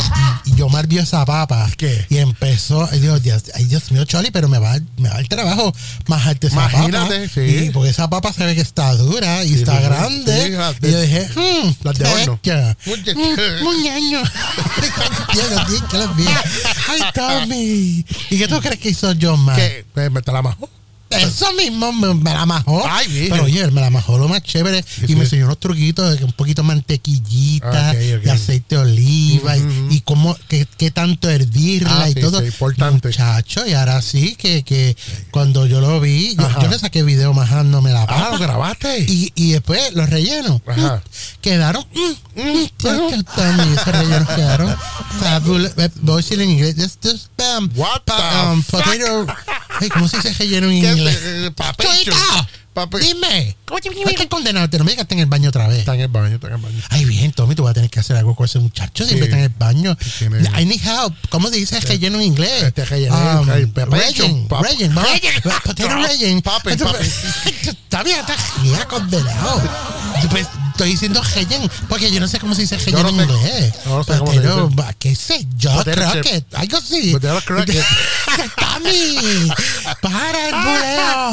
y 0.52 0.54
Yomar 0.56 0.86
vio 0.86 1.02
esa 1.02 1.24
papa, 1.24 1.68
¿Qué? 1.76 2.06
y 2.08 2.18
empezó, 2.18 2.88
y 2.94 3.00
dijo, 3.00 3.18
Dios, 3.18 3.44
ay, 3.54 3.64
Dios 3.64 3.90
mío, 3.90 4.04
Choli, 4.04 4.30
pero 4.30 4.48
me 4.48 4.58
va, 4.58 4.76
me 4.96 5.08
va 5.08 5.18
el 5.18 5.28
trabajo 5.28 5.72
majarte 6.06 6.46
esa 6.46 6.56
Imagínate, 6.56 7.14
papa. 7.20 7.30
sí. 7.34 7.40
Y 7.40 7.70
porque 7.70 7.90
esa 7.90 8.08
papa 8.08 8.32
se 8.32 8.44
ve 8.46 8.54
que 8.54 8.60
está 8.60 8.94
dura 8.94 9.42
y 9.44 9.48
Sí, 9.48 9.54
está 9.56 9.72
sí, 9.72 9.78
sí. 9.78 9.84
grande. 9.84 10.50
Las 10.50 10.80
de- 10.80 10.88
y 10.88 10.92
yo 10.92 11.00
dije, 11.00 11.28
hmm, 11.34 11.70
las 11.84 11.98
de 11.98 12.06
horno. 12.06 12.40
Mm, 12.44 13.64
Muñeño. 13.64 14.22
Que. 15.34 15.42
Ay, 16.88 17.00
Tommy. 17.14 18.04
¿Y 18.30 18.38
qué 18.38 18.48
tú 18.48 18.60
crees 18.60 18.78
que 18.80 18.90
hizo 18.90 19.12
Yomar? 19.12 19.56
¿Qué? 19.56 19.84
¿Me, 19.94 20.10
me 20.10 20.20
la 20.24 20.42
majó? 20.42 20.68
Eso 21.22 21.52
mismo 21.54 21.92
me, 21.92 22.14
me 22.14 22.32
la 22.32 22.46
majó. 22.46 22.82
Ay. 22.88 23.26
Pero 23.30 23.44
oye, 23.44 23.66
me 23.70 23.80
la 23.80 23.90
majó 23.90 24.18
lo 24.18 24.28
más 24.28 24.42
chévere 24.42 24.84
y 25.02 25.06
sí. 25.06 25.14
me 25.16 25.22
enseñó 25.24 25.44
unos 25.46 25.58
truquitos 25.58 26.10
de 26.10 26.18
que 26.18 26.24
un 26.24 26.32
poquito 26.32 26.62
de 26.62 26.68
mantequillita, 26.68 27.92
de 27.94 28.30
aceite 28.30 28.74
de 28.76 28.80
oliva 28.82 29.56
y- 29.56 29.86
y, 29.90 30.00
cómo, 30.00 30.36
qué, 30.48 30.66
qué 30.76 30.90
tanto 30.90 31.28
hervirla 31.30 32.02
Ah, 32.04 32.10
y 32.10 32.14
sí, 32.14 32.20
todo. 32.20 32.44
importante. 32.44 33.08
Muchacho, 33.08 33.66
y 33.66 33.72
ahora 33.72 34.00
sí 34.02 34.36
que, 34.36 34.62
que 34.62 34.96
cuando 35.30 35.66
yo 35.66 35.80
lo 35.80 36.00
vi, 36.00 36.34
yo, 36.36 36.48
yo 36.62 36.68
le 36.68 36.78
saqué 36.78 37.02
video 37.02 37.32
majándome 37.32 37.92
la 37.92 38.02
Ah, 38.02 38.06
papa. 38.06 38.30
¿lo 38.32 38.38
grabaste? 38.38 39.00
Y, 39.08 39.32
y 39.34 39.52
después 39.52 39.92
los 39.94 40.08
rellenos 40.10 40.60
Ajá. 40.66 40.96
mm, 41.04 41.40
quedaron. 41.40 41.84
mm, 41.94 42.40
mm, 42.40 42.66
chacho, 42.78 43.22
Tommy, 43.34 43.72
esos 43.74 43.86
rellenos 43.86 44.28
quedaron 44.28 44.76
fabulous. 45.20 45.72
Eh, 45.78 45.90
Voy 46.02 46.14
a 46.14 46.16
decirlo 46.18 46.44
en 46.44 46.50
inglés. 46.50 46.74
This, 46.76 46.96
this, 46.98 47.30
um, 47.58 47.68
pa- 47.68 48.52
um, 48.52 48.62
potato. 48.62 48.90
Ay, 49.80 49.88
¿Cómo 49.90 50.08
se 50.08 50.16
dice 50.18 50.32
relleno 50.34 50.70
en 50.70 50.80
¿Qué 50.82 50.90
inglés? 50.92 51.18
Eh, 52.76 52.86
Pape- 52.90 52.98
Dime. 53.00 53.56
Hay 54.06 54.14
que 54.14 54.28
condenarte. 54.28 54.78
No 54.78 54.84
me 54.84 54.90
digas 54.92 55.06
que 55.06 55.14
está 55.14 55.14
en 55.14 55.20
el 55.20 55.26
baño 55.26 55.48
otra 55.48 55.66
vez. 55.68 55.78
Está 55.80 55.94
en 55.94 56.00
el 56.02 56.08
baño, 56.08 56.34
está 56.34 56.46
en 56.48 56.52
el 56.54 56.60
baño. 56.60 56.78
Ay, 56.90 57.04
bien, 57.04 57.32
Tommy, 57.32 57.54
tú 57.54 57.62
vas 57.64 57.70
a 57.70 57.74
tener 57.74 57.90
que 57.90 58.00
hacer 58.00 58.16
algo 58.16 58.34
con 58.36 58.44
ese 58.46 58.58
muchacho. 58.58 59.04
Siempre 59.04 59.26
Sí. 59.26 59.32
está 59.32 59.38
en 59.38 59.44
el 59.44 59.48
baño. 59.58 59.96
Tiene- 60.18 60.48
I 60.60 60.64
need 60.66 60.80
help. 60.84 61.14
¿Cómo 61.30 61.48
se 61.48 61.56
dice 61.56 61.80
relleno 61.80 62.16
en 62.18 62.24
inglés? 62.24 62.62
Este 62.64 62.84
relleno, 62.84 63.16
Um, 63.16 63.24
vamos. 63.24 63.46
Regen. 63.48 64.46
Potato 64.48 64.66
papi, 66.42 66.76
papi. 66.76 67.06
Está 67.66 68.02
bien, 68.02 68.18
está 68.20 68.36
bien 68.62 68.78
condenado. 68.88 69.62
Pues, 70.30 70.46
estoy 70.72 70.90
diciendo 70.90 71.22
regen 71.34 71.70
porque 71.88 72.10
yo 72.10 72.20
no 72.20 72.28
sé 72.28 72.38
cómo 72.38 72.54
se 72.54 72.62
dice 72.62 72.76
regen 72.76 72.94
no 72.94 73.08
en 73.08 73.14
inglés. 73.20 73.72
yo 73.86 73.96
no 73.96 74.04
sé 74.04 74.18
cómo 74.18 74.32
se 74.32 74.40
dice. 74.40 74.94
¿Qué 74.98 75.14
sé 75.16 75.46
yo? 75.56 75.82
Croquet. 75.84 76.54
Algo 76.54 76.76
así. 76.76 77.12
Potato 77.12 77.40
croquet. 77.46 77.84
Tommy, 78.56 79.48
para 80.02 80.48
el 80.48 80.54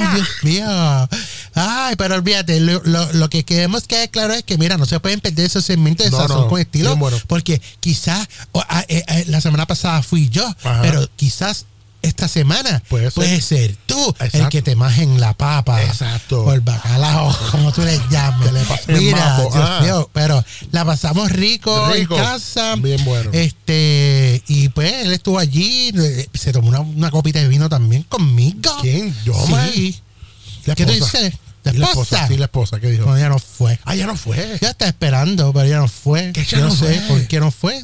buleo, 0.01 0.13
Dios 0.15 0.29
mío. 0.43 1.09
Ay, 1.55 1.95
pero 1.97 2.15
olvídate, 2.15 2.59
lo, 2.59 2.81
lo- 2.83 3.13
lo 3.13 3.29
que 3.29 3.43
queremos 3.43 3.83
que 3.87 4.09
claro 4.09 4.33
es 4.33 4.43
que, 4.43 4.57
mira, 4.57 4.77
no 4.77 4.85
se 4.85 4.99
pueden 4.99 5.19
perder 5.19 5.45
esos 5.45 5.63
segmentos 5.65 6.05
de 6.05 6.11
No, 6.11 6.17
sazón 6.17 6.41
no, 6.41 6.47
con 6.47 6.59
estilo, 6.59 6.95
bueno. 6.95 7.17
porque 7.27 7.61
quizás 7.79 8.27
ah, 8.55 8.83
eh, 8.87 9.03
eh, 9.07 9.25
la 9.27 9.41
semana 9.41 9.65
pasada 9.67 10.01
fui 10.03 10.29
yo, 10.29 10.45
Ajá. 10.63 10.81
pero 10.81 11.07
quizás 11.15 11.65
esta 12.01 12.27
semana 12.27 12.83
Puede 12.89 13.11
puede 13.11 13.39
ser. 13.39 13.77
tú 13.85 14.13
el 14.33 14.49
que 14.49 14.61
te 14.61 14.75
majen 14.75 15.21
la 15.21 15.33
papa. 15.35 15.81
Exacto. 15.83 16.43
O 16.43 16.51
el 16.51 16.59
bacalao, 16.59 17.33
como 17.51 17.71
tú 17.71 17.81
le 17.81 17.97
llames. 18.11 18.51
Le 18.87 18.99
Mira. 18.99 19.37
Dios 19.39 19.53
Ah. 19.55 19.79
mío, 19.81 20.09
pero 20.11 20.43
la 20.71 20.83
pasamos 20.83 21.31
rico, 21.31 21.87
Rico. 21.93 22.17
en 22.17 22.21
casa. 22.23 22.75
Bien 22.75 23.05
bueno. 23.05 23.29
Este, 23.31 24.43
y 24.47 24.67
pues 24.69 24.91
él 25.05 25.13
estuvo 25.13 25.39
allí, 25.39 25.91
eh, 25.97 26.27
se 26.33 26.51
tomó 26.51 26.67
una, 26.67 26.81
una 26.81 27.09
copita 27.09 27.39
de 27.39 27.47
vino 27.47 27.69
también 27.69 28.03
conmigo. 28.03 28.59
¿Quién? 28.81 29.15
¿Yo, 29.23 29.33
Sí. 29.45 29.51
man? 29.51 29.71
La 30.65 30.75
¿Qué 30.75 30.85
tú 30.85 30.91
esposa. 30.93 31.17
dices? 31.19 31.39
¿La 31.63 31.71
Sí, 31.71 31.77
la 31.77 31.85
esposa? 31.87 32.27
sí, 32.27 32.37
la 32.37 32.45
esposa, 32.45 32.79
¿qué 32.79 32.87
dijo? 32.91 33.05
No, 33.05 33.15
ella 33.15 33.29
no 33.29 33.39
fue. 33.39 33.79
Ah, 33.85 33.95
ya 33.95 34.05
no 34.05 34.15
fue. 34.17 34.57
Ya 34.61 34.69
está 34.71 34.85
esperando, 34.87 35.53
pero 35.53 35.65
ella 35.65 35.77
no 35.77 35.87
fue. 35.87 36.31
Que 36.33 36.41
ella 36.41 36.49
Yo 36.51 36.59
no 36.59 36.67
no 36.69 36.75
sé 36.75 36.99
fue. 36.99 37.07
por 37.07 37.27
qué 37.27 37.39
no 37.39 37.51
fue. 37.51 37.83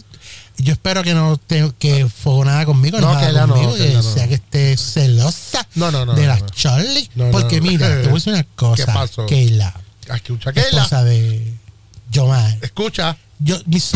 Yo 0.57 0.74
espero 0.74 1.01
que 1.03 1.13
no 1.13 1.38
te, 1.38 1.71
que 1.79 2.05
fue 2.09 2.45
nada 2.45 2.65
conmigo, 2.65 3.00
No, 3.00 3.13
no, 3.13 3.19
que 3.19 3.25
nada 3.27 3.29
ella 3.31 3.48
no, 3.48 3.53
conmigo, 3.53 3.74
que 3.75 3.79
que 3.79 3.88
ella 3.91 4.01
no. 4.01 4.13
sea 4.13 4.27
que 4.27 4.33
esté 4.36 4.75
celosa 4.75 5.65
No, 5.75 5.89
no, 5.91 6.05
no, 6.05 6.13
de 6.15 6.24
no, 6.24 6.27
la 6.27 6.39
no. 6.39 6.50
Charlie. 6.50 7.09
No, 7.15 7.25
no, 7.27 7.31
Porque 7.31 7.62
no. 7.62 7.67
mira, 7.67 7.88
te 7.88 8.01
voy 8.03 8.12
a 8.12 8.13
decir 8.15 8.33
una 8.33 8.43
cosa. 8.55 8.86
¿Qué 8.86 8.91
pasó? 8.91 9.25
Keila, 9.25 9.74
Escucha, 10.13 10.50
la 10.50 10.53
Keila. 10.62 10.69
esposa 10.83 11.03
de 11.05 11.53
Yomar. 12.12 12.57
escucha. 12.62 13.15
Yo, 13.39 13.57
mis 13.65 13.91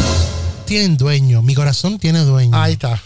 tienen 0.65 0.95
dueño, 0.95 1.41
mi 1.41 1.53
corazón 1.55 1.99
tiene 1.99 2.19
dueño. 2.19 2.55
Ahí 2.57 2.73
está. 2.73 3.01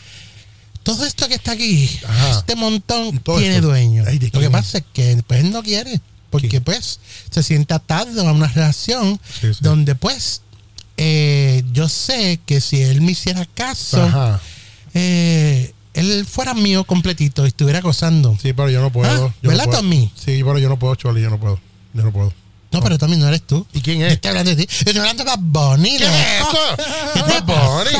Todo 0.88 1.06
esto 1.06 1.28
que 1.28 1.36
está 1.36 1.52
aquí, 1.52 1.90
Ajá. 2.08 2.40
este 2.40 2.56
montón, 2.56 3.20
Todo 3.20 3.38
tiene 3.40 3.56
esto. 3.56 3.68
dueño. 3.68 4.04
Ay, 4.08 4.18
¿de 4.20 4.30
Lo 4.34 4.40
que 4.40 4.50
pasa 4.50 4.78
es 4.80 4.86
que 4.94 5.22
pues, 5.28 5.42
él 5.42 5.52
no 5.52 5.62
quiere, 5.62 6.00
porque 6.30 6.62
pues 6.62 7.00
se 7.30 7.44
siente 7.44 7.74
atado 7.74 8.28
a 8.28 8.32
una 8.32 8.48
relación 8.48 9.20
Sí, 9.42 9.54
sí. 9.54 9.60
donde 9.62 9.96
pues 9.96 10.42
eh, 10.98 11.64
yo 11.74 11.90
sé 11.90 12.40
que 12.46 12.60
si 12.62 12.82
él 12.82 13.02
me 13.02 13.12
hiciera 13.12 13.46
caso, 13.54 14.40
eh, 14.94 15.74
él 15.94 16.26
fuera 16.26 16.54
mío 16.54 16.84
completito 16.86 17.44
y 17.46 17.50
estuviera 17.50 17.82
gozando. 17.82 18.38
Sí, 18.42 18.54
pero 18.54 18.70
yo 18.70 18.82
no 18.82 18.92
puedo. 18.92 19.12
Ah, 19.12 19.18
yo 19.18 19.34
no 19.44 19.50
¿verdad, 19.50 19.66
puedo. 19.66 19.78
Tommy? 19.80 20.12
Sí, 20.16 20.42
pero 20.44 20.58
yo 20.58 20.70
no 20.70 20.80
puedo, 20.80 20.96
Choli, 20.96 21.22
yo 21.22 21.30
no 21.30 21.40
puedo. 21.40 21.60
Yo 21.94 22.04
no 22.04 22.12
puedo. 22.12 22.34
No, 22.72 22.82
pero 22.82 22.98
también 22.98 23.22
no 23.22 23.28
eres 23.28 23.42
tú. 23.48 23.66
¿Y 23.74 23.82
quién 23.82 24.02
es? 24.02 24.10
Yo 24.10 24.14
estoy 24.16 24.30
hablando 24.30 24.50
de 24.54 24.58
ti. 24.58 24.68
Yo 24.68 24.92
estoy 24.92 24.98
hablando 25.00 25.24
de 25.24 25.30
Bad 25.30 25.40
Bunny. 25.40 25.98
¿Qué 25.98 26.04
es 26.06 26.12
eso? 26.42 26.58
¿Qué 27.14 27.22
te 27.24 27.42
Bad 27.42 27.44
Bunny. 27.46 27.92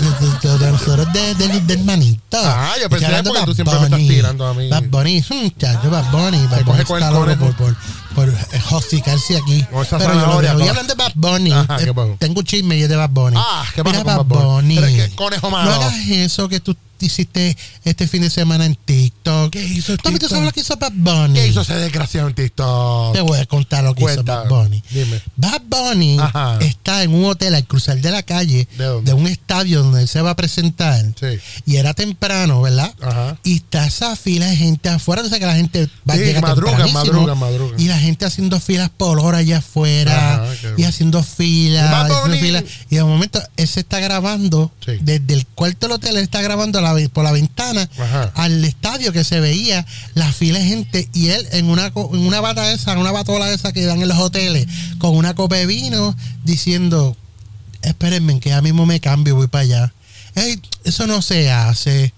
de- 0.00 0.48
de- 0.50 0.58
de 0.58 0.72
nosotros 0.72 1.12
de, 1.12 1.34
de, 1.34 1.60
de 1.60 1.74
hermanito. 1.74 2.38
Ah, 2.42 2.72
yo 2.80 2.88
pensé 2.88 3.06
porque 3.22 3.42
tú 3.44 3.54
siempre 3.54 3.78
me 3.78 3.84
estás 3.84 3.98
tirando 4.00 4.46
a 4.46 4.54
mí. 4.54 4.68
Bad 4.68 4.84
Bunny, 4.84 5.22
chacho, 5.58 5.90
Bad 5.90 6.10
Bunny. 6.10 6.46
Bad 6.46 6.64
Bunny 6.64 6.80
está 6.80 7.10
loco 7.10 7.36
por, 7.36 7.54
por, 7.54 7.76
por 8.14 8.28
eh, 8.28 8.62
hocicarse 8.70 9.36
aquí. 9.36 9.64
Pero 9.70 9.82
yo 9.84 9.98
lo 9.98 9.98
zanahoria, 10.04 10.48
dejo. 10.50 10.58
con- 10.58 10.66
Y 10.66 10.68
hablando 10.68 10.94
de 10.94 11.02
Bad 11.02 11.12
Bunny, 11.14 11.52
Ajá, 11.52 11.76
¿qué 11.76 11.84
eh, 11.90 12.16
tengo 12.18 12.40
un 12.40 12.46
chisme 12.46 12.76
y 12.76 12.82
es 12.82 12.88
de 12.88 12.96
Bad 12.96 13.10
Bunny. 13.10 13.36
Ah, 13.38 13.64
¿qué 13.74 13.84
pasa 13.84 14.02
Mira 14.02 14.14
con 14.16 14.28
Bad 14.28 14.38
Bunny? 14.44 14.78
Conejo 15.16 15.50
malo. 15.50 15.70
No 15.70 15.76
hagas 15.76 15.94
eso 16.08 16.48
que 16.48 16.60
tú 16.60 16.74
hiciste 17.06 17.56
este 17.84 18.06
fin 18.08 18.22
de 18.22 18.30
semana 18.30 18.66
en 18.66 18.74
TikTok. 18.76 19.50
¿Qué 19.52 19.62
hizo 19.64 19.96
¿tú 19.96 20.10
TikTok? 20.10 20.30
sabes 20.30 20.44
lo 20.44 20.52
que 20.52 20.60
hizo 20.60 20.76
Bad 20.76 20.92
Bunny? 20.94 21.34
¿Qué 21.34 21.46
hizo 21.48 21.60
ese 21.62 21.74
desgraciado 21.74 22.28
en 22.28 22.34
TikTok? 22.34 23.14
Te 23.14 23.20
voy 23.20 23.38
a 23.38 23.46
contar 23.46 23.84
lo 23.84 23.94
que 23.94 24.02
Cuenta. 24.02 24.20
hizo 24.22 24.24
Bad 24.24 24.48
Bunny. 24.48 24.82
Dime. 24.90 25.20
Bad 25.36 25.62
Bunny 25.66 26.18
Ajá. 26.18 26.58
está 26.60 27.02
en 27.02 27.14
un 27.14 27.24
hotel 27.26 27.54
al 27.54 27.66
cruzar 27.66 27.98
de 28.00 28.10
la 28.10 28.22
calle 28.22 28.68
¿De 28.76 29.12
un 29.12 29.26
estadio 29.26 29.82
donde 29.82 30.02
él 30.02 30.08
se 30.08 30.20
va 30.22 30.30
a 30.30 30.36
presentar. 30.36 31.04
Sí. 31.18 31.38
Y 31.66 31.76
era 31.76 31.94
temprano, 31.94 32.60
¿verdad? 32.62 32.92
Ajá. 33.00 33.36
Y 33.44 33.56
está 33.56 33.86
esa 33.86 34.16
fila 34.16 34.46
de 34.46 34.56
gente 34.56 34.88
afuera. 34.88 35.22
No 35.22 35.28
sé 35.28 35.38
que 35.38 35.46
la 35.46 35.54
gente 35.54 35.88
va 36.08 36.14
a 36.14 36.16
Sí, 36.16 36.22
llegar 36.24 36.42
madrugan, 36.42 36.76
tempranísimo. 36.82 37.02
madrugan, 37.26 37.38
madrugan. 37.38 37.80
Y 37.80 37.88
la 37.88 37.98
gente 37.98 38.24
haciendo 38.24 38.58
filas 38.60 38.90
por 38.96 39.18
hora 39.20 39.38
allá 39.38 39.58
afuera. 39.58 40.34
Ajá, 40.34 40.46
y 40.76 40.84
haciendo 40.84 41.22
filas. 41.22 42.08
Bunny. 42.22 42.38
filas. 42.38 42.64
Y 42.90 42.96
de 42.96 43.04
momento 43.04 43.40
él 43.56 43.68
se 43.68 43.80
está 43.80 44.00
grabando 44.00 44.70
Sí. 44.84 44.92
desde 45.00 45.34
el 45.34 45.46
cuarto 45.46 45.86
del 45.86 45.92
hotel. 45.96 46.16
Él 46.16 46.22
está 46.22 46.42
grabando 46.42 46.78
a 46.78 46.82
la 46.92 47.08
por 47.08 47.24
la 47.24 47.32
ventana 47.32 47.88
Ajá. 47.98 48.32
al 48.34 48.64
estadio 48.64 49.12
que 49.12 49.24
se 49.24 49.40
veía 49.40 49.84
la 50.14 50.32
fila 50.32 50.58
de 50.58 50.64
gente 50.64 51.08
y 51.12 51.28
él 51.28 51.46
en 51.52 51.66
una 51.68 51.86
en 51.86 52.18
una 52.26 52.40
bata 52.40 52.72
esa, 52.72 52.98
una 52.98 53.12
batola 53.12 53.50
esa 53.52 53.72
que 53.72 53.84
dan 53.84 54.00
en 54.02 54.08
los 54.08 54.18
hoteles 54.18 54.66
con 54.98 55.16
una 55.16 55.34
copa 55.34 55.56
de 55.56 55.66
vino 55.66 56.16
diciendo 56.44 57.16
espérenme 57.82 58.40
que 58.40 58.50
ya 58.50 58.62
mismo 58.62 58.86
me 58.86 59.00
cambio 59.00 59.36
voy 59.36 59.46
para 59.48 59.62
allá 59.62 59.92
Ey, 60.34 60.60
eso 60.84 61.06
no 61.06 61.22
se 61.22 61.50
hace 61.50 62.12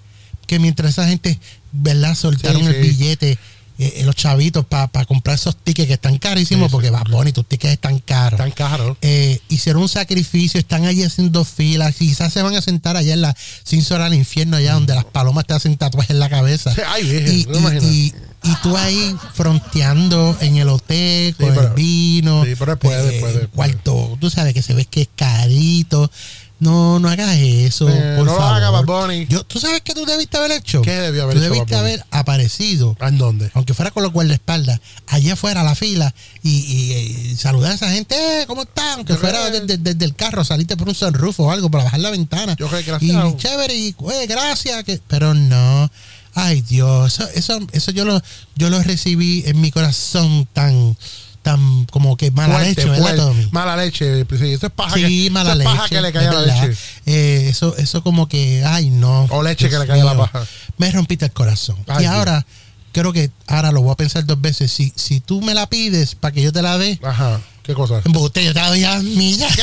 que 0.47 0.59
mientras 0.59 0.91
esa 0.91 1.09
gente 1.09 1.39
verdad 1.73 2.15
soltaron 2.15 2.63
Sí, 2.63 2.69
el 2.69 2.83
billete 2.83 3.39
eh, 3.83 3.93
eh, 3.97 4.05
los 4.05 4.15
chavitos 4.17 4.65
para 4.67 4.89
comprar 5.07 5.35
esos 5.37 5.57
tickets 5.57 5.89
que 5.89 5.95
están 5.95 6.19
carísimos 6.19 6.67
Sí, 6.67 6.69
sí, 6.71 6.73
porque 6.73 6.91
va 6.91 7.03
claro. 7.03 7.29
y 7.29 7.33
tus 7.33 7.47
tickets 7.47 7.73
están 7.75 7.99
caros 7.99 8.39
Tan 8.39 8.51
caro. 8.53 8.97
eh, 9.03 9.41
hicieron 9.49 9.83
un 9.83 9.89
sacrificio, 9.89 10.61
están 10.61 10.85
allí 10.87 11.03
haciendo 11.03 11.45
filas, 11.45 11.95
quizás 11.97 12.33
se 12.33 12.43
van 12.43 12.55
a 12.55 12.63
sentar 12.63 12.97
allá 12.97 13.15
en 13.15 13.21
la 13.23 13.37
sin 13.65 13.83
sola 13.83 14.07
al 14.07 14.15
infierno, 14.15 14.57
allá 14.57 14.75
donde 14.75 14.95
las 14.95 15.05
palomas 15.05 15.47
te 15.47 15.55
hacen 15.55 15.77
tatuajes 15.77 16.11
en 16.11 16.19
la 16.21 16.29
cabeza. 16.29 16.75
Ay, 16.89 17.03
y, 17.27 17.31
y- 17.41 17.87
y- 17.87 18.15
y 18.45 18.55
tú 18.61 18.77
ahí 18.77 19.15
fronteando 19.35 20.37
en 20.41 20.57
el 20.57 20.69
hotel 20.69 21.37
con 21.37 21.49
pero- 21.51 21.69
el 21.69 21.75
vino, 21.75 22.45
sí, 22.45 22.55
pero 22.59 22.77
puede, 22.79 23.21
puede, 23.21 23.33
puede. 23.35 23.47
cuarto, 23.49 24.17
tú 24.21 24.31
sabes 24.31 24.53
que 24.55 24.63
se 24.63 24.75
ve 24.75 24.85
que 24.85 25.03
es 25.03 25.09
carito. 25.15 26.11
No, 26.63 27.01
no 27.01 27.09
hagas 27.09 27.37
eso, 27.39 27.89
Eh, 27.89 28.15
por 28.17 28.25
no 28.25 28.33
lo 28.33 28.39
favor. 28.39 28.55
haga, 28.55 28.71
Bad 28.71 28.85
Bunny. 28.85 29.27
Yo, 29.29 29.43
¿Tú 29.45 29.59
sabes 29.59 29.81
qué 29.83 29.95
tú 29.95 30.07
debiste 30.07 30.37
haber 30.37 30.53
hecho? 30.53 30.81
¿Qué 30.83 30.93
debió 30.93 31.25
haber 31.25 31.35
tú 31.35 31.41
hecho 31.43 31.51
debiste 31.53 31.75
Bad 31.75 31.81
Bunny? 31.83 31.93
haber 31.95 32.07
aparecido 32.13 32.97
¿En 33.01 33.19
dónde? 33.19 33.51
aunque 33.55 33.75
fuera 33.75 33.91
con 33.91 34.05
los 34.05 34.13
guardaespaldas, 34.13 34.81
allá 35.09 35.33
afuera 35.33 35.63
a 35.63 35.65
la 35.65 35.75
fila 35.75 36.15
y, 36.43 36.51
y- 36.51 37.31
y 37.33 37.37
saludar 37.37 37.73
a 37.73 37.75
esa 37.75 37.91
gente, 37.91 38.15
eh, 38.15 38.45
¿cómo 38.47 38.63
están? 38.63 38.99
Aunque 38.99 39.17
fuera 39.17 39.51
desde, 39.51 39.77
desde 39.77 40.05
el 40.05 40.15
carro, 40.15 40.45
saliste 40.45 40.77
por 40.77 40.89
un 40.89 40.95
sunroof 40.95 41.41
o 41.41 41.51
algo 41.51 41.69
para 41.69 41.83
bajar 41.83 41.99
la 41.99 42.11
ventana. 42.11 42.55
Yo 42.57 42.69
creo 42.69 42.99
que 42.99 43.05
y 43.07 43.37
chévere, 43.39 43.75
y 43.75 43.95
"Oye, 43.99 44.27
gracias, 44.29 44.85
que, 44.85 45.01
pero 45.09 45.35
no. 45.35 45.91
Ay 46.35 46.63
Dios, 46.63 47.13
eso, 47.19 47.29
eso, 47.35 47.59
eso 47.73 47.91
yo 47.91 48.05
lo, 48.05 48.23
yo 48.55 48.71
lo 48.71 48.81
recibí 48.83 49.43
en 49.47 49.61
mi 49.61 49.71
corazón 49.73 50.49
tan, 50.53 50.97
tan 51.43 51.85
como 51.87 52.17
que 52.17 52.31
mala 52.31 52.55
Fuerte, 52.55 52.87
leche, 52.87 52.89
¿verdad. 52.89 53.17
Tommy? 53.17 53.49
Mala 53.51 53.77
leche. 53.77 54.25
Sí, 54.39 54.53
eso 54.53 54.67
es 54.67 54.73
paja 54.73 54.95
Sí, 54.95 55.25
que, 55.25 55.31
mala 55.31 55.51
eso 55.53 55.61
es 55.61 55.67
leche. 55.67 55.77
paja 55.77 55.89
que 55.89 56.01
le 56.01 56.13
cae 56.13 56.29
a 56.29 56.33
la 56.33 56.43
leche. 56.43 56.79
Eh, 57.07 57.47
eso, 57.49 57.77
eso 57.77 58.03
como 58.03 58.29
que, 58.29 58.65
ay, 58.65 58.91
no. 58.91 59.25
O 59.31 59.43
leche 59.43 59.69
que 59.69 59.79
le 59.79 59.87
cae 59.87 60.01
a 60.01 60.05
la 60.05 60.17
paja. 60.17 60.45
Me 60.79 60.91
rompiste 60.91 61.25
el 61.27 61.33
corazón. 61.33 61.77
Ay, 61.89 61.97
y 61.99 62.01
Dios. 62.03 62.15
ahora, 62.15 62.47
creo 62.93 63.13
que 63.13 63.31
ahora 63.47 63.73
lo 63.73 63.83
voy 63.83 63.93
a 63.93 63.97
pensar 63.97 64.25
dos 64.25 64.41
veces. 64.41 64.73
Si, 64.73 64.93
si 64.97 65.21
tú 65.21 65.41
me 65.43 65.55
la 65.55 65.69
pides 65.69 66.15
para 66.15 66.33
que 66.33 66.43
yo 66.43 66.53
te 66.53 66.63
la 66.63 66.79
dé, 66.79 66.99
Ajá. 67.03 67.41
¿Qué 67.63 67.75
cosa? 67.75 68.01
embuste, 68.05 68.45
yo 68.45 68.53
te 68.53 68.61
la 68.61 68.69
doy 68.69 68.83
a 68.85 68.99
mí. 68.99 69.39
¿Qué, 69.55 69.63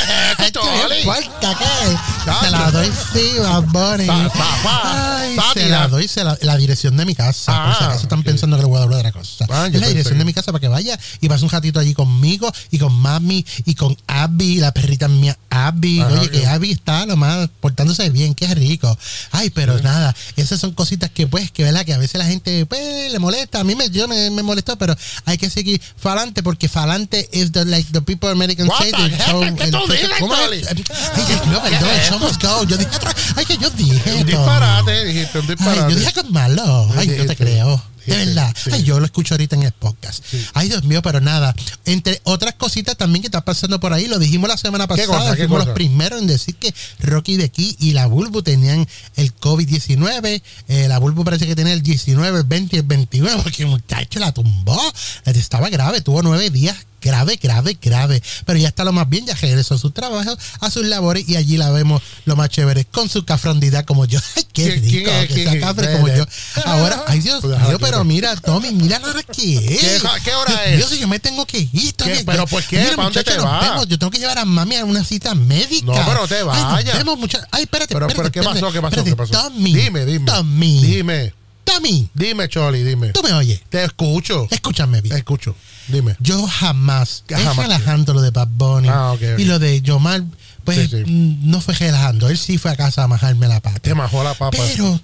me 0.90 1.00
importa 1.00 1.58
qué? 1.60 2.36
Se 2.46 2.50
la 2.52 2.72
doy, 2.72 2.88
sí, 3.14 3.40
Bad 3.40 3.64
Bunny. 3.64 4.08
Ay, 4.10 5.38
se 5.54 5.68
la 5.70 5.88
doy, 5.90 6.08
se 6.08 6.24
la, 6.24 6.38
la 6.42 6.56
dirección 6.58 6.96
de 6.96 7.06
mi 7.06 7.14
casa. 7.14 7.52
por 7.66 7.76
si 7.76 7.84
Ah, 7.84 7.88
acaso 7.88 8.04
están 8.04 8.20
ok. 8.20 8.26
pensando 8.26 8.56
que 8.58 8.64
le 8.64 8.70
voy 8.70 8.78
a 8.78 8.86
dar 8.86 8.94
otra 9.00 9.12
cosa. 9.12 9.46
Ah, 9.50 9.68
es 9.72 9.80
la 9.80 9.88
dirección 9.88 10.14
que- 10.16 10.20
de 10.20 10.26
mi 10.26 10.34
casa 10.34 10.52
para 10.52 10.62
que 10.62 10.68
vaya 10.70 10.98
y 11.20 11.28
pase 11.28 11.44
un 11.44 11.50
ratito 11.50 11.80
allí 11.80 11.94
conmigo 11.94 12.50
y 12.72 12.80
con 12.80 12.94
mami 12.94 13.46
y 13.66 13.76
con 13.76 13.98
Abby, 14.08 14.56
la 14.60 14.72
perrita 14.74 15.08
mía 15.10 15.38
Abby. 15.50 16.00
Ajá, 16.00 16.14
Oye, 16.22 16.30
que 16.32 16.40
ok. 16.42 16.46
Abby 16.48 16.72
está 16.72 17.06
nomás 17.06 17.50
portándose 17.60 18.10
bien, 18.10 18.34
qué 18.34 18.48
rico. 18.56 18.98
Ay, 19.32 19.50
pero 19.50 19.78
nada, 19.82 20.16
esas 20.38 20.60
son 20.62 20.72
cositas 20.72 21.10
que 21.10 21.28
pues, 21.28 21.52
que 21.52 21.64
verdad, 21.64 21.84
que 21.86 21.94
a 21.94 21.98
veces 21.98 22.16
la 22.18 22.26
gente 22.26 22.66
pues, 22.66 23.12
le 23.12 23.20
molesta. 23.20 23.60
A 23.60 23.64
mí 23.66 23.76
me, 23.76 23.90
yo 23.90 24.08
me, 24.08 24.30
me 24.32 24.42
molestó, 24.44 24.78
pero 24.78 24.96
hay 25.26 25.38
que 25.38 25.50
seguir 25.50 25.82
falante 25.98 26.44
porque 26.44 26.70
falante 26.70 27.28
es 27.34 27.52
the, 27.52 27.66
like 27.66 27.89
the 27.92 28.02
people 28.02 28.30
American 28.30 28.68
What 28.68 28.82
say 28.82 28.92
the 28.92 29.18
show. 29.26 29.42
¿Qué 29.56 29.64
el- 29.64 29.72
tú 29.72 29.88
dices, 29.92 30.10
¿cómo 30.20 30.36
es? 30.36 30.68
Ay, 30.68 30.84
que- 31.26 31.50
no, 31.50 31.62
perdón, 31.62 31.90
el 31.90 32.02
show 32.02 32.20
must 32.20 32.42
go. 32.42 32.64
Yo 32.66 32.78
dije 32.78 32.92
ay, 33.36 33.46
que 33.46 33.58
yo 33.58 33.70
dije. 33.72 34.14
Un 34.14 34.26
disparate, 34.26 35.06
dijiste, 35.06 35.40
un 35.40 35.48
Ay, 35.60 35.80
yo 35.80 35.96
dije 35.96 36.14
que 36.14 36.20
es 36.20 36.30
malo. 36.30 36.90
Ay, 36.98 37.08
yo 37.18 37.26
te 37.26 37.36
creo. 37.36 37.82
De 38.10 38.26
verdad. 38.26 38.56
sí. 38.62 38.70
Ay, 38.74 38.84
yo 38.84 39.00
lo 39.00 39.06
escucho 39.06 39.34
ahorita 39.34 39.56
en 39.56 39.64
el 39.64 39.72
podcast. 39.72 40.24
Ay, 40.54 40.68
Dios 40.70 40.84
mío, 40.84 41.02
pero 41.02 41.22
nada. 41.22 41.56
Entre 41.86 42.20
otras 42.24 42.56
cositas 42.56 42.98
también 42.98 43.22
que 43.22 43.28
está 43.28 43.42
pasando 43.46 43.80
por 43.80 43.94
ahí, 43.94 44.08
lo 44.08 44.20
dijimos 44.20 44.50
la 44.50 44.58
semana 44.58 44.86
¿Qué 44.88 44.96
pasada. 45.08 45.20
cosa, 45.20 45.36
Fuimos 45.36 45.66
los 45.66 45.74
primeros 45.76 46.22
en 46.22 46.28
decir 46.28 46.56
que 46.56 46.74
Rocky 47.00 47.38
de 47.38 47.46
aquí 47.46 47.76
y 47.80 47.92
la 47.92 48.06
Bulbu 48.08 48.42
tenían 48.44 48.88
el 49.16 49.34
COVID-19. 49.36 50.42
Eh, 50.68 50.88
la 50.88 51.00
Bulbu 51.00 51.24
parece 51.24 51.48
que 51.48 51.56
tenía 51.56 51.74
el 51.74 51.82
19, 51.82 52.40
el 52.40 52.44
20 52.44 52.76
y 52.76 52.80
el 52.80 52.86
21, 52.86 53.44
porque 53.44 53.64
el 53.64 53.70
muchacho 53.70 54.20
la 54.20 54.32
tumbó. 54.32 54.80
Estaba 55.26 55.70
grave, 55.70 56.02
tuvo 56.02 56.22
nueve 56.22 56.50
días 56.50 56.76
grave, 57.02 57.40
grave, 57.42 57.78
grave. 57.82 58.22
Pero 58.46 58.60
ya 58.60 58.68
está 58.68 58.84
lo 58.84 58.92
más 58.92 59.08
bien, 59.08 59.26
ya 59.26 59.34
regresó 59.34 59.76
a 59.76 59.78
su 59.78 59.92
trabajo, 59.92 60.38
a 60.60 60.70
sus 60.70 60.86
labores 60.86 61.28
y 61.30 61.38
allí 61.38 61.56
la 61.56 61.70
vemos 61.72 62.02
lo 62.26 62.36
más 62.36 62.50
chévere, 62.50 62.84
con 62.84 63.08
su 63.08 63.24
cafrondidad 63.24 63.86
como 63.86 64.04
yo. 64.06 64.20
Ay, 64.36 64.46
qué 64.52 64.64
¿Quién- 64.64 64.82
quién 64.82 64.92
rico, 65.00 65.12
es? 65.12 65.28
que 65.30 65.34
¿Quién 65.36 65.50
sea 65.52 65.62
cafre 65.62 65.94
como 65.94 66.08
yo. 66.10 66.26
Ahora, 66.66 67.06
ay 67.08 67.20
Dios 67.22 67.40
Pues 67.42 67.58
mío, 67.58 67.70
que 67.70 67.78
pero 68.00 68.06
mira, 68.06 68.36
Tommy, 68.36 68.72
mira 68.72 69.00
la 69.00 69.08
hora 69.10 69.24
que 69.24 69.56
es. 69.58 70.02
¿Qué- 70.02 70.08
qué 70.24 70.34
hora 70.36 70.54
Dios 70.76 70.84
es? 70.86 70.90
si 70.90 71.00
yo 71.00 71.08
me 71.08 71.20
tengo 71.20 71.46
que 71.46 71.68
ir. 71.72 71.94
Tommy, 71.94 72.24
¿Pero 72.26 72.48
por 72.48 72.64
qué? 72.64 72.78
Mira, 72.78 72.96
¿Para 72.96 73.04
dónde 73.04 73.20
muchacho, 73.20 73.32
te 73.32 73.38
nos 73.38 73.46
vas? 73.78 73.88
Yo 73.88 74.00
tengo 74.00 74.12
que 74.12 74.20
llevar 74.20 74.38
a 74.40 74.46
mami 74.46 74.76
a 74.76 74.86
una 74.86 75.04
cita 75.04 75.36
médica. 75.36 75.86
No, 75.86 75.94
pero 76.06 76.28
te 76.28 76.38
Ay, 76.38 76.44
vayas. 76.44 76.98
vemos, 76.98 77.18
muchacho. 77.20 77.46
Ay, 77.52 77.64
espérate, 77.64 77.94
Pero, 77.94 78.08
espérate, 78.08 78.32
pero 78.32 78.44
¿qué 78.46 78.50
pasó? 78.60 78.72
¿Qué 78.74 78.82
pasó? 78.82 79.00
espérate. 79.02 79.10
¿Qué 79.10 79.16
pasó? 79.16 79.32
Tommy, 79.50 79.74
Dime, 79.74 80.06
dime. 80.06 80.26
Tommy, 80.26 80.82
Dime. 80.84 81.34
Tommy, 81.64 82.10
Dime, 82.16 82.50
Choli, 82.50 82.84
dime. 82.84 83.10
tú 83.10 83.22
me 83.22 83.32
oyes. 83.34 83.62
Te 83.70 83.84
escucho. 83.84 84.48
Escúchame 84.50 85.02
bien. 85.02 85.14
Te 85.14 85.20
escucho. 85.20 85.56
Dime. 85.88 86.16
Yo 86.20 86.46
jamás, 86.48 87.24
¿Qué 87.28 87.36
es 87.36 87.42
jamás 87.42 87.58
relajando 87.68 88.14
lo 88.14 88.22
de 88.22 88.32
Bad 88.32 88.48
Bunny 88.50 88.88
Ah, 88.90 89.12
ok, 89.12 89.22
ok. 89.34 89.40
y 89.40 89.46
lo 89.46 89.60
de 89.60 89.80
Yomar, 89.82 90.24
pues 90.64 90.78
Sí, 90.80 90.88
sí. 90.90 91.04
mm, 91.12 91.50
no 91.50 91.62
fue 91.62 91.76
relajando, 91.76 92.28
él 92.30 92.38
sí 92.40 92.58
fue 92.58 92.72
a 92.72 92.76
casa 92.76 93.04
a 93.04 93.08
majarme 93.08 93.48
la 93.48 93.60
pata. 93.60 93.80
Te 93.80 93.94
majó 93.94 94.24
la 94.24 94.34
papa. 94.34 94.50
Pero 94.58 95.00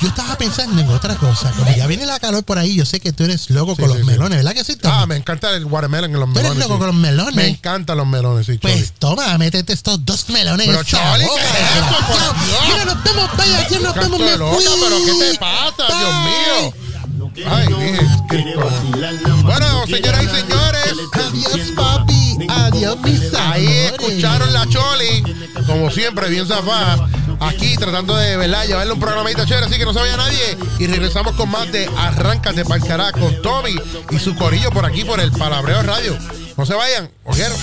yo 0.00 0.08
estaba 0.08 0.36
pensando 0.36 0.80
en 0.80 0.88
otra 0.90 1.16
cosa, 1.16 1.50
como 1.52 1.74
ya 1.74 1.86
viene 1.86 2.04
la 2.06 2.18
calor 2.20 2.44
por 2.44 2.58
ahí, 2.58 2.74
yo 2.76 2.84
sé 2.84 3.00
que 3.00 3.12
tú 3.12 3.24
eres 3.24 3.50
loco 3.50 3.74
Sí, 3.74 3.82
con 3.82 3.90
sí, 3.90 3.96
los 3.98 4.06
sí. 4.06 4.12
melones, 4.12 4.38
¿verdad 4.38 4.52
que 4.54 4.62
sí? 4.64 4.76
Tommy? 4.76 4.94
Ah, 4.96 5.06
me 5.06 5.16
encanta 5.16 5.50
el 5.50 5.64
watermelon 5.64 6.12
en 6.14 6.20
los 6.20 6.32
Tú 6.32 6.38
eres 6.38 6.42
melones. 6.50 6.68
loco 6.68 6.78
con 6.78 6.86
los 6.88 6.96
melones. 6.96 7.34
Me 7.34 7.48
encantan 7.48 7.96
los 7.96 8.06
melones, 8.06 8.46
sí, 8.46 8.58
Choli. 8.58 8.74
Pues 8.74 8.92
toma, 8.98 9.36
métete 9.38 9.72
estos 9.72 10.04
dos 10.04 10.28
melones 10.28 10.66
Pero, 10.66 10.82
Choli, 10.84 11.24
boca, 11.24 11.42
¿qué 11.42 11.62
es 11.62 11.86
eso, 11.86 12.06
por. 12.06 12.44
Dios? 12.46 12.60
Mira, 12.66 12.84
nos 12.84 13.04
vemos, 13.04 13.30
vaya, 13.36 13.68
ya 13.68 13.78
nos 13.80 13.94
vemos, 13.94 14.20
me 14.20 14.36
loca, 14.36 14.54
fui. 14.56 14.64
pero 14.82 14.96
¿qué 15.04 15.24
te 15.32 15.38
pasa? 15.38 15.88
Bye. 15.88 15.98
Dios 15.98 16.74
mío. 16.74 16.74
Ay, 17.46 17.66
dije. 17.66 18.06
Bueno, 19.42 19.86
señoras 19.86 20.22
y 20.22 20.28
señores, 20.28 20.94
Adiós, 21.12 21.72
papi. 21.74 22.46
Adiós, 22.48 22.98
mis 23.00 23.34
ahí 23.34 23.66
escucharon 23.66 24.52
la 24.52 24.66
Choli, 24.68 25.22
como 25.66 25.90
siempre, 25.90 26.28
bien 26.28 26.46
zafada. 26.46 27.08
Aquí 27.40 27.76
tratando 27.76 28.16
de 28.16 28.36
¿verdad? 28.36 28.66
llevarle 28.66 28.92
un 28.92 29.00
programita 29.00 29.44
chévere, 29.44 29.66
así 29.66 29.76
que 29.78 29.84
no 29.84 29.92
se 29.92 29.98
vaya 29.98 30.16
nadie. 30.16 30.56
Y 30.78 30.86
regresamos 30.86 31.34
con 31.34 31.50
más 31.50 31.70
de 31.72 31.90
Arráncate 31.96 32.64
para 32.64 32.84
carajo 32.84 33.18
con 33.18 33.42
Tommy 33.42 33.74
y 34.10 34.18
su 34.18 34.34
corillo 34.36 34.70
por 34.70 34.86
aquí 34.86 35.04
por 35.04 35.20
el 35.20 35.32
Palabreo 35.32 35.82
Radio. 35.82 36.16
No 36.56 36.64
se 36.64 36.74
vayan, 36.74 37.10
ojeros. 37.24 37.58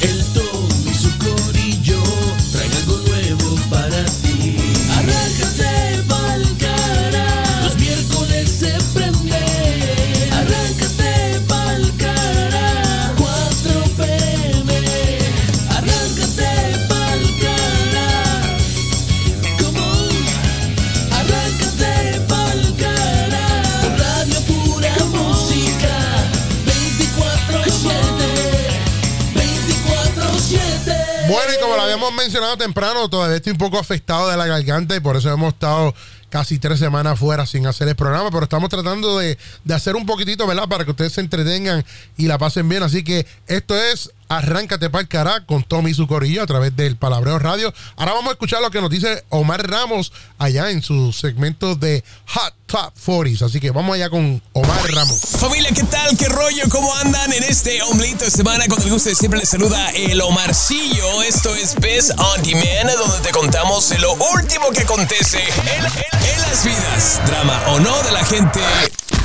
Mencionado 32.22 32.56
temprano, 32.56 33.10
todavía 33.10 33.38
estoy 33.38 33.54
un 33.54 33.58
poco 33.58 33.80
afectado 33.80 34.30
de 34.30 34.38
la 34.38 34.46
garganta 34.46 34.96
y 34.96 35.00
por 35.00 35.18
eso 35.18 35.32
hemos 35.32 35.54
estado 35.54 35.94
casi 36.30 36.60
tres 36.60 36.80
semanas 36.80 37.18
fuera 37.18 37.46
sin 37.46 37.66
hacer 37.66 37.88
el 37.88 37.96
programa, 37.96 38.30
pero 38.30 38.44
estamos 38.44 38.70
tratando 38.70 39.18
de, 39.18 39.38
de 39.64 39.74
hacer 39.74 39.96
un 39.96 40.06
poquitito, 40.06 40.46
¿verdad? 40.46 40.68
Para 40.68 40.86
que 40.86 40.92
ustedes 40.92 41.14
se 41.14 41.22
entretengan 41.22 41.84
y 42.18 42.28
la 42.28 42.38
pasen 42.38 42.70
bien. 42.70 42.84
Así 42.84 43.04
que 43.04 43.26
esto 43.48 43.76
es 43.76 44.12
Arráncate 44.32 44.90
para 44.90 45.02
el 45.02 45.10
cará 45.10 45.46
con 45.46 45.62
Tommy 45.62 45.92
y 45.92 45.94
su 45.94 46.08
corillo 46.08 46.42
a 46.42 46.48
través 46.48 46.74
del 46.74 46.96
Palabreo 46.96 47.38
Radio. 47.38 47.74
Ahora 47.98 48.14
vamos 48.14 48.30
a 48.30 48.32
escuchar 48.32 48.62
lo 48.62 48.72
que 48.72 48.80
nos 48.80 48.90
dice 48.90 49.26
Omar 49.28 49.70
Ramos 49.70 50.14
allá 50.38 50.72
en 50.72 50.82
su 50.82 51.12
segmento 51.12 51.76
de 51.76 52.02
Hot 52.28 52.54
Top 52.66 52.94
40s. 53.06 53.42
Así 53.42 53.60
que 53.60 53.72
vamos 53.72 53.94
allá 53.94 54.10
con 54.10 54.42
Omar 54.54 54.90
Ramos. 54.90 55.20
Familia, 55.38 55.72
¿qué 55.76 55.84
tal? 55.84 56.18
¿Qué 56.18 56.30
rollo? 56.30 56.64
¿Cómo 56.70 56.96
andan 56.96 57.34
en 57.34 57.44
este 57.44 57.82
omblito 57.82 58.24
de 58.24 58.32
semana? 58.32 58.66
Con 58.70 58.82
el 58.82 58.90
gusto 58.90 59.10
de 59.10 59.16
siempre 59.16 59.38
les 59.38 59.50
saluda 59.50 59.90
el 59.90 60.22
Omarcillo. 60.22 61.24
Esto 61.24 61.54
es 61.54 61.76
Best 61.76 62.12
on 62.18 62.42
Demand, 62.42 62.90
donde 62.98 63.20
te 63.20 63.32
contamos 63.32 63.94
lo 64.00 64.14
último 64.14 64.72
que 64.72 64.84
acontece 64.84 65.40
en, 65.40 65.84
las 65.84 66.64
vidas, 66.64 67.22
drama 67.26 67.62
o 67.68 67.82
no, 67.82 68.02
de 68.04 68.12
la 68.14 68.24
gente 68.24 68.62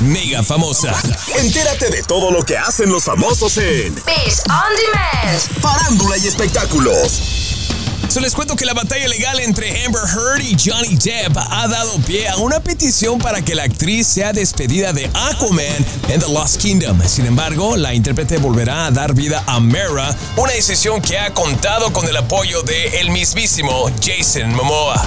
mega 0.01 0.43
famosa. 0.43 0.93
Entérate 1.39 1.89
de 1.89 2.03
todo 2.03 2.31
lo 2.31 2.43
que 2.43 2.57
hacen 2.57 2.89
los 2.89 3.03
famosos 3.03 3.57
en 3.57 3.95
Biz 3.95 4.43
on 4.49 4.75
Demand. 4.75 5.61
Farándula 5.61 6.17
y 6.17 6.27
Espectáculos. 6.27 7.46
So 8.09 8.21
les 8.21 8.33
cuento 8.33 8.55
que 8.55 8.65
la 8.65 8.73
batalla 8.73 9.07
legal 9.07 9.39
entre 9.39 9.85
Amber 9.85 10.03
Heard 10.03 10.41
y 10.41 10.55
Johnny 10.57 10.95
Depp 10.95 11.37
ha 11.37 11.67
dado 11.67 11.99
pie 11.99 12.27
a 12.27 12.37
una 12.37 12.59
petición 12.61 13.19
para 13.19 13.41
que 13.41 13.53
la 13.53 13.63
actriz 13.63 14.07
sea 14.07 14.31
despedida 14.31 14.93
de 14.93 15.09
Aquaman 15.13 15.85
en 16.07 16.19
The 16.19 16.29
Lost 16.29 16.61
Kingdom. 16.61 17.01
Sin 17.05 17.25
embargo, 17.25 17.75
la 17.75 17.93
intérprete 17.93 18.37
volverá 18.37 18.85
a 18.85 18.91
dar 18.91 19.13
vida 19.13 19.43
a 19.45 19.59
Mera, 19.59 20.15
una 20.37 20.53
decisión 20.53 21.01
que 21.01 21.19
ha 21.19 21.33
contado 21.33 21.91
con 21.91 22.07
el 22.07 22.15
apoyo 22.15 22.61
de 22.63 22.99
el 22.99 23.11
mismísimo 23.11 23.91
Jason 24.01 24.53
Momoa. 24.55 25.05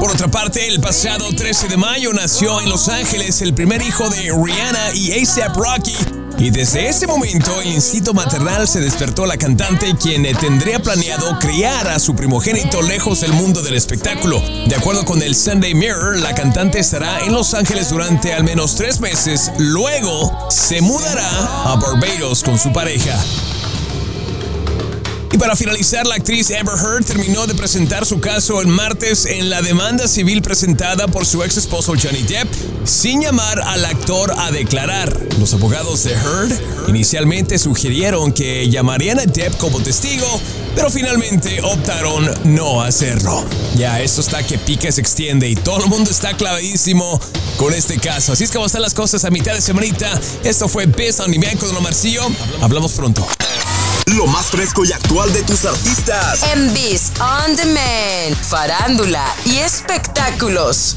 Por 0.00 0.10
otra 0.10 0.28
parte, 0.28 0.66
el 0.68 0.80
pasado 0.80 1.26
13 1.34 1.68
de 1.68 1.76
mayo 1.76 2.12
nació 2.12 2.60
en 2.60 2.70
Los 2.70 2.88
Ángeles 2.88 3.42
el 3.42 3.54
primer 3.54 3.82
hijo 3.82 4.08
de 4.08 4.32
Rihanna 4.32 4.94
y 4.94 5.12
ASAP 5.22 5.56
Rocky. 5.56 6.21
Y 6.38 6.50
desde 6.50 6.88
ese 6.88 7.06
momento, 7.06 7.60
el 7.60 7.72
instinto 7.72 8.14
maternal 8.14 8.66
se 8.66 8.80
despertó 8.80 9.26
la 9.26 9.36
cantante, 9.36 9.94
quien 10.00 10.26
eh, 10.26 10.34
tendría 10.34 10.80
planeado 10.80 11.38
criar 11.38 11.88
a 11.88 11.98
su 11.98 12.14
primogénito 12.16 12.82
lejos 12.82 13.20
del 13.20 13.32
mundo 13.32 13.62
del 13.62 13.74
espectáculo. 13.74 14.40
De 14.66 14.74
acuerdo 14.74 15.04
con 15.04 15.22
el 15.22 15.34
Sunday 15.34 15.74
Mirror, 15.74 16.18
la 16.18 16.34
cantante 16.34 16.78
estará 16.78 17.20
en 17.20 17.32
Los 17.32 17.54
Ángeles 17.54 17.90
durante 17.90 18.32
al 18.32 18.44
menos 18.44 18.74
tres 18.74 19.00
meses. 19.00 19.52
Luego, 19.58 20.48
se 20.50 20.80
mudará 20.80 21.30
a 21.64 21.76
Barbados 21.76 22.42
con 22.42 22.58
su 22.58 22.72
pareja. 22.72 23.18
Para 25.42 25.56
finalizar, 25.56 26.06
la 26.06 26.14
actriz 26.14 26.52
Amber 26.52 26.76
Heard 26.76 27.04
terminó 27.04 27.48
de 27.48 27.54
presentar 27.54 28.06
su 28.06 28.20
caso 28.20 28.60
el 28.60 28.68
martes 28.68 29.26
en 29.26 29.50
la 29.50 29.60
demanda 29.60 30.06
civil 30.06 30.40
presentada 30.40 31.08
por 31.08 31.26
su 31.26 31.42
ex 31.42 31.56
esposo 31.56 31.94
Johnny 32.00 32.22
Depp, 32.22 32.46
sin 32.84 33.22
llamar 33.22 33.58
al 33.60 33.84
actor 33.84 34.32
a 34.38 34.52
declarar. 34.52 35.12
Los 35.40 35.52
abogados 35.52 36.04
de 36.04 36.12
Heard 36.12 36.52
inicialmente 36.86 37.58
sugirieron 37.58 38.32
que 38.32 38.70
llamarían 38.70 39.18
a 39.18 39.26
Depp 39.26 39.56
como 39.56 39.80
testigo, 39.80 40.28
pero 40.76 40.90
finalmente 40.90 41.60
optaron 41.60 42.30
no 42.44 42.80
hacerlo. 42.80 43.44
Ya, 43.74 44.00
esto 44.00 44.20
está 44.20 44.46
que 44.46 44.58
pica 44.58 44.92
se 44.92 45.00
extiende 45.00 45.48
y 45.48 45.56
todo 45.56 45.82
el 45.82 45.90
mundo 45.90 46.12
está 46.12 46.36
clavadísimo 46.36 47.20
con 47.56 47.74
este 47.74 47.98
caso. 47.98 48.34
Así 48.34 48.44
es 48.44 48.52
como 48.52 48.66
están 48.66 48.82
las 48.82 48.94
cosas 48.94 49.24
a 49.24 49.30
mitad 49.30 49.54
de 49.54 49.60
semanita. 49.60 50.08
Esto 50.44 50.68
fue 50.68 50.86
Best 50.86 51.18
on 51.18 51.32
Demand 51.32 51.58
con 51.58 51.82
Marcillo. 51.82 52.22
Hablamos 52.60 52.92
pronto. 52.92 53.26
Lo 54.16 54.26
más 54.26 54.46
fresco 54.46 54.84
y 54.84 54.92
actual 54.92 55.32
de 55.32 55.42
tus 55.42 55.64
artistas. 55.64 56.42
En 56.52 56.74
Biz 56.74 57.12
on 57.18 57.56
Demand. 57.56 58.36
Farándula 58.36 59.24
y 59.46 59.56
espectáculos. 59.56 60.96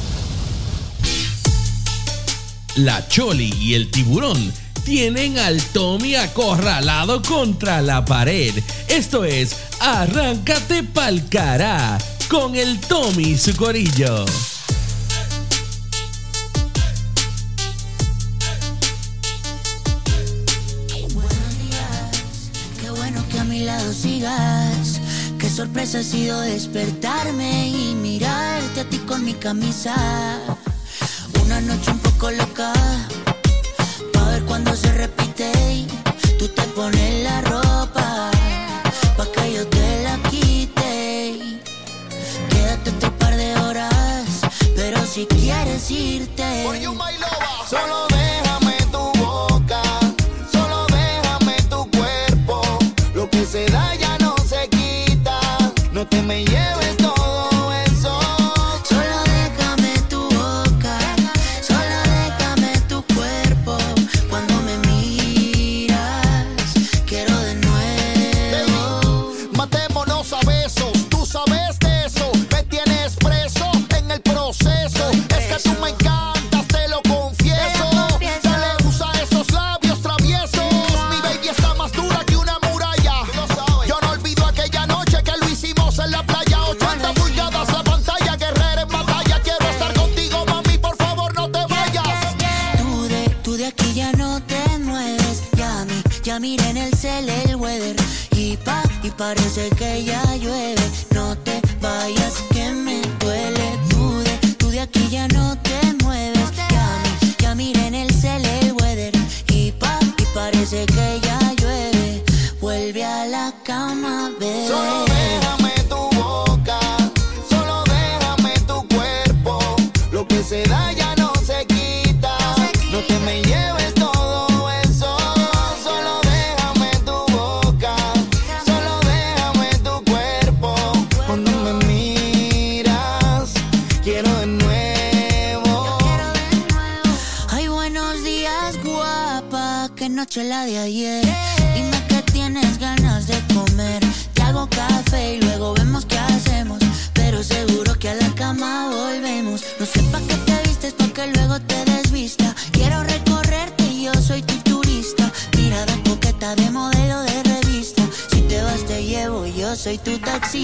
La 2.75 3.08
Choli 3.08 3.54
y 3.58 3.75
el 3.75 3.89
tiburón 3.89 4.54
tienen 4.84 5.39
al 5.39 5.62
Tommy 5.62 6.15
acorralado 6.15 7.21
contra 7.21 7.82
la 7.82 8.04
pared. 8.04 8.54
Esto 8.89 9.23
es 9.23 9.56
Arráncate 9.80 10.84
pa'l 10.84 11.30
cará 11.30 11.97
con 12.30 12.56
el 12.56 12.82
Tommy 12.82 13.30
y 13.30 13.38
su 13.38 13.56
corillo. 13.56 14.25
Qué 24.06 25.50
sorpresa 25.50 25.98
ha 25.98 26.04
sido 26.04 26.39
despertarme 26.41 27.70
y 27.70 27.96
mirarte 27.96 28.82
a 28.82 28.86
ti 28.88 29.00
con 29.00 29.26
mi 29.26 29.34
camisa. 29.34 29.96
Una 31.44 31.60
noche 31.62 31.89
un 31.89 31.98
poco 31.98 32.30
loca, 32.30 32.72
pa' 34.13 34.30
ver 34.30 34.44
cuando 34.44 34.76
se 34.76 34.91
repite. 34.91 35.88
Tú 36.38 36.48
te 36.50 36.62
pones 36.76 37.24
la 37.24 37.41
ropa, 37.41 38.30
pa' 39.18 39.26
que 39.34 39.54
yo 39.54 39.68
te 39.68 40.04
la 40.04 40.18
quite. 40.30 41.60
Quédate 42.52 42.91
otro 42.91 43.18
par 43.18 43.36
de 43.36 43.56
horas, 43.56 44.26
pero 44.76 45.04
si 45.04 45.26
quieres 45.26 45.89
irte. 45.89 46.63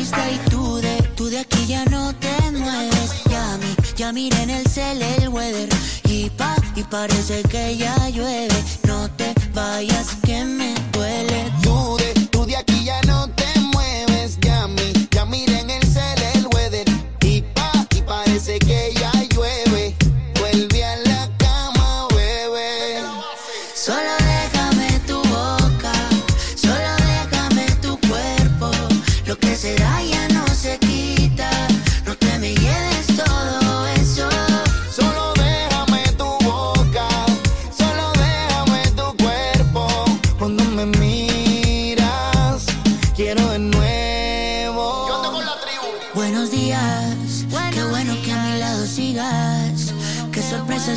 Y 0.01 0.49
tú 0.49 0.77
de, 0.77 0.97
tú 1.15 1.29
de 1.29 1.37
aquí 1.37 1.67
ya 1.67 1.85
no 1.85 2.11
te 2.15 2.51
mueves. 2.51 3.23
Ya 3.29 3.57
mi, 3.57 3.75
ya 3.95 4.11
miré 4.11 4.41
en 4.41 4.49
el 4.49 4.65
cel 4.65 4.99
el 4.99 5.29
weather. 5.29 5.69
Y 6.05 6.27
pa, 6.31 6.55
y 6.75 6.81
parece 6.81 7.43
que 7.43 7.77
ya 7.77 8.09
llueve. 8.09 8.63
No 8.87 9.07
te 9.11 9.31
vayas 9.53 10.07
que 10.23 10.30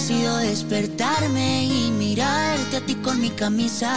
sido 0.04 0.36
despertarme 0.36 1.64
y 1.64 1.90
mirarte 1.90 2.76
a 2.76 2.80
ti 2.82 2.94
con 2.96 3.18
mi 3.18 3.30
camisa. 3.30 3.90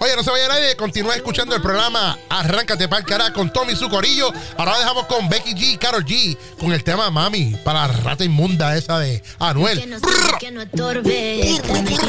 Oye, 0.00 0.16
no 0.16 0.24
se 0.24 0.30
vaya 0.30 0.48
nadie, 0.48 0.74
continúa 0.74 1.14
escuchando 1.14 1.54
el 1.54 1.62
programa 1.62 2.18
Arráncate 2.28 2.88
pa'l 2.88 3.04
cara 3.04 3.32
con 3.32 3.52
Tommy 3.52 3.74
y 3.74 3.76
su 3.76 3.88
corillo. 3.88 4.32
Ahora 4.56 4.76
dejamos 4.78 5.06
con 5.06 5.28
Becky 5.28 5.52
G 5.52 5.74
y 5.74 5.76
Carol 5.76 6.04
G 6.04 6.36
con 6.58 6.72
el 6.72 6.82
tema 6.82 7.12
Mami 7.12 7.54
para 7.62 7.86
la 7.86 7.92
rata 7.92 8.24
inmunda 8.24 8.76
esa 8.76 8.98
de 8.98 9.22
Anuel. 9.38 9.78
Que 9.78 9.86
no, 9.86 9.98
que 10.40 10.50
no 10.50 10.62
estorbe. 10.62 11.60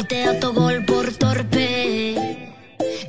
Te 0.08 0.36
por 0.84 1.12
torpe. 1.12 2.49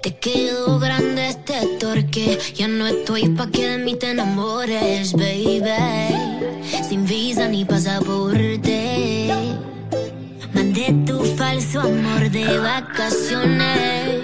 Te 0.02 0.16
quedó 0.16 0.80
grande 0.80 1.30
este 1.30 1.78
torque. 1.80 2.40
Ya 2.56 2.68
no 2.68 2.88
estoy 2.88 3.30
pa' 3.30 3.52
que 3.52 3.70
de 3.70 3.78
mí 3.78 3.96
te 3.96 4.10
enamores, 4.10 5.14
baby. 5.14 5.62
Sin 6.90 7.06
visa 7.06 7.48
ni 7.48 7.66
pasaporte. 7.66 9.30
Mandé 10.56 10.92
tu 11.06 11.24
falso 11.38 11.82
amor 11.82 12.32
de 12.32 12.58
vacaciones. 12.58 14.22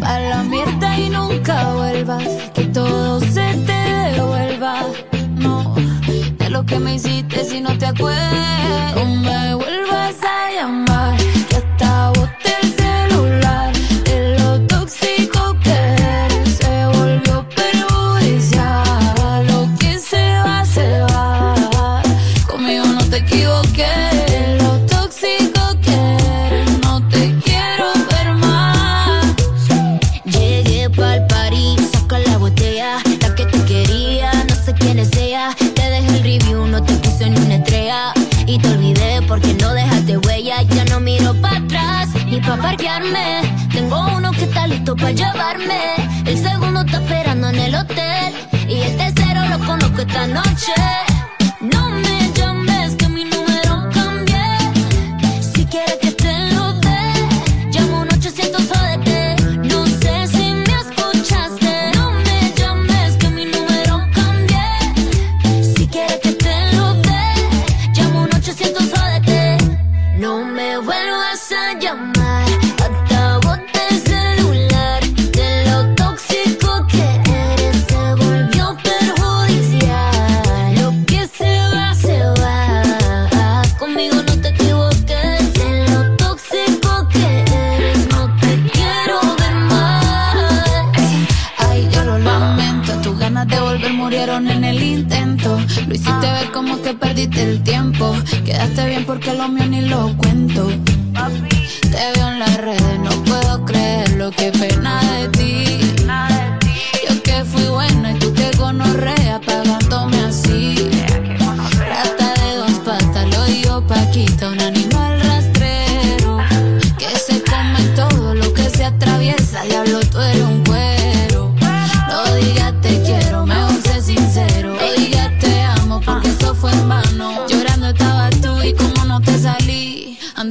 Pa' 0.00 0.20
la 0.20 0.42
mierda 0.42 0.98
y 0.98 1.08
nunca 1.08 1.72
vuelvas. 1.72 2.28
Que 2.52 2.64
todo 2.66 3.20
se 3.20 3.54
te 3.66 4.12
devuelva. 4.12 4.84
No, 5.36 5.74
de 6.38 6.50
lo 6.50 6.66
que 6.66 6.78
me 6.78 6.96
hiciste 6.96 7.42
si 7.42 7.62
no 7.62 7.78
te 7.78 7.86
acuerdas. 7.86 8.94
No 8.96 9.06
me 9.06 9.54
vuelvas 9.54 10.14
a 10.22 10.50
llamar. 10.52 10.87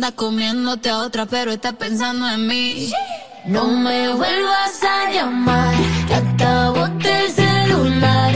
Anda 0.07 0.15
comiéndote 0.15 0.89
a 0.89 0.99
otra, 0.99 1.25
pero 1.25 1.51
estás 1.51 1.73
pensando 1.73 2.29
en 2.29 2.47
mí. 2.47 2.93
No 3.45 3.67
me 3.67 4.07
vuelvas 4.13 4.81
a 4.81 5.11
llamar, 5.11 5.75
que 6.07 6.45
boté 6.79 7.25
el 7.25 7.31
celular. 7.33 8.33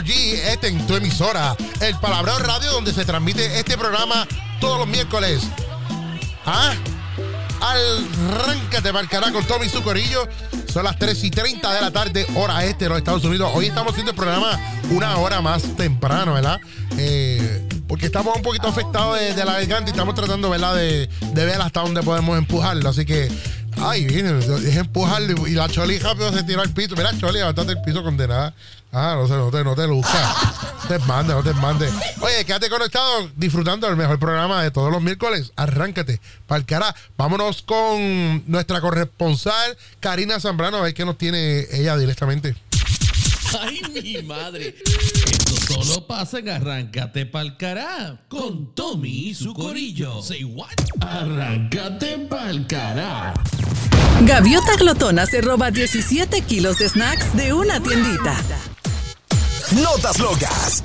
G, 0.00 0.10
este 0.52 0.68
en 0.68 0.86
tu 0.86 0.94
emisora, 0.96 1.56
el 1.80 1.96
Palabreo 1.96 2.38
Radio, 2.38 2.72
donde 2.72 2.92
se 2.92 3.04
transmite 3.04 3.58
este 3.58 3.76
programa 3.78 4.26
todos 4.60 4.78
los 4.78 4.88
miércoles. 4.88 5.42
¿Ah? 6.44 6.74
Arráncate 7.60 8.92
para 8.92 9.32
con 9.32 9.44
Tommy 9.46 9.66
y 9.66 9.68
su. 9.68 9.82
Son 10.72 10.84
las 10.84 10.98
3 10.98 11.24
y 11.24 11.30
30 11.30 11.72
de 11.72 11.80
la 11.80 11.90
tarde, 11.90 12.26
hora 12.34 12.64
este 12.64 12.84
de 12.84 12.88
los 12.90 12.98
Estados 12.98 13.24
Unidos. 13.24 13.50
Hoy 13.54 13.66
estamos 13.66 13.92
haciendo 13.92 14.12
el 14.12 14.16
programa 14.16 14.60
una 14.90 15.16
hora 15.16 15.40
más 15.40 15.62
temprano, 15.76 16.34
¿verdad? 16.34 16.60
Eh, 16.98 17.66
porque 17.88 18.06
estamos 18.06 18.36
un 18.36 18.42
poquito 18.42 18.68
afectados 18.68 19.18
de, 19.18 19.44
la 19.44 19.54
garganta 19.54 19.90
y 19.90 19.92
estamos 19.92 20.14
tratando, 20.14 20.50
¿verdad? 20.50 20.76
De 20.76 21.08
ver 21.32 21.60
hasta 21.62 21.80
dónde 21.80 22.02
podemos 22.02 22.36
empujarlo. 22.36 22.90
Así 22.90 23.06
que, 23.06 23.30
ay, 23.76 24.06
viene, 24.06 24.38
es 24.38 24.76
empujarlo. 24.76 25.46
Y 25.46 25.52
la 25.52 25.68
Choli 25.68 25.98
rápido 25.98 26.32
se 26.32 26.42
tiró 26.42 26.62
al 26.62 26.70
piso. 26.70 26.94
Mira, 26.96 27.16
Choli, 27.18 27.38
levantate 27.38 27.72
el 27.72 27.82
piso 27.82 28.02
condenada. 28.02 28.54
Ah, 28.92 29.14
no, 29.18 29.26
sé, 29.26 29.34
no 29.34 29.50
te, 29.50 29.62
no 29.62 29.74
te 29.74 29.86
luzcas. 29.86 30.34
No 30.82 30.88
te 30.88 30.98
mande, 31.00 31.34
no 31.34 31.42
te 31.42 31.52
mande. 31.54 31.88
Oye, 32.20 32.44
quédate 32.44 32.70
conectado 32.70 33.30
disfrutando 33.36 33.86
del 33.86 33.96
mejor 33.96 34.18
programa 34.18 34.62
de 34.62 34.70
todos 34.70 34.90
los 34.90 35.02
miércoles. 35.02 35.52
Arráncate. 35.56 36.20
Cara. 36.66 36.94
Vámonos 37.16 37.62
con 37.62 38.42
nuestra 38.46 38.80
corresponsal, 38.80 39.76
Karina 40.00 40.40
Zambrano, 40.40 40.78
a 40.78 40.82
ver 40.82 40.94
qué 40.94 41.04
nos 41.04 41.18
tiene 41.18 41.66
ella 41.72 41.96
directamente. 41.96 42.54
Ay, 43.60 43.82
mi 43.92 44.22
madre. 44.22 44.74
Solo 45.66 46.06
pasa 46.06 46.38
en 46.38 46.48
Arráncate 46.48 47.26
pa'l 47.26 47.56
cará 47.56 48.24
con 48.28 48.74
Tommy 48.74 49.28
y 49.30 49.34
su 49.34 49.52
corillo. 49.52 50.22
Say 50.22 50.44
what? 50.44 50.68
Arráncate 51.00 52.18
pa'l 52.30 52.66
cará. 52.66 53.34
Gaviota 54.22 54.76
Glotona 54.76 55.26
se 55.26 55.40
roba 55.40 55.70
17 55.70 56.42
kilos 56.42 56.78
de 56.78 56.88
snacks 56.88 57.36
de 57.36 57.52
una 57.52 57.80
tiendita. 57.80 58.36
Notas 59.82 60.18
locas. 60.20 60.82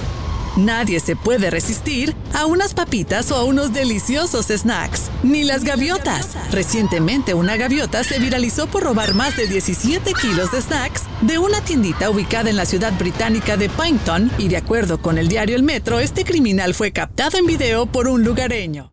Nadie 0.57 0.99
se 0.99 1.15
puede 1.15 1.49
resistir 1.49 2.15
a 2.33 2.45
unas 2.45 2.73
papitas 2.73 3.31
o 3.31 3.35
a 3.35 3.43
unos 3.43 3.73
deliciosos 3.73 4.47
snacks, 4.47 5.09
ni 5.23 5.43
las 5.43 5.63
gaviotas. 5.63 6.35
Recientemente 6.51 7.33
una 7.33 7.55
gaviota 7.57 8.03
se 8.03 8.19
viralizó 8.19 8.67
por 8.67 8.83
robar 8.83 9.13
más 9.13 9.37
de 9.37 9.47
17 9.47 10.13
kilos 10.13 10.51
de 10.51 10.61
snacks 10.61 11.03
de 11.21 11.37
una 11.37 11.61
tiendita 11.61 12.09
ubicada 12.09 12.49
en 12.49 12.57
la 12.57 12.65
ciudad 12.65 12.93
británica 12.97 13.57
de 13.57 13.69
Paignton 13.69 14.31
y 14.37 14.47
de 14.47 14.57
acuerdo 14.57 15.01
con 15.01 15.17
el 15.17 15.27
diario 15.27 15.55
El 15.55 15.63
Metro, 15.63 15.99
este 15.99 16.25
criminal 16.25 16.73
fue 16.73 16.91
captado 16.91 17.37
en 17.37 17.45
video 17.45 17.85
por 17.85 18.07
un 18.07 18.23
lugareño. 18.23 18.89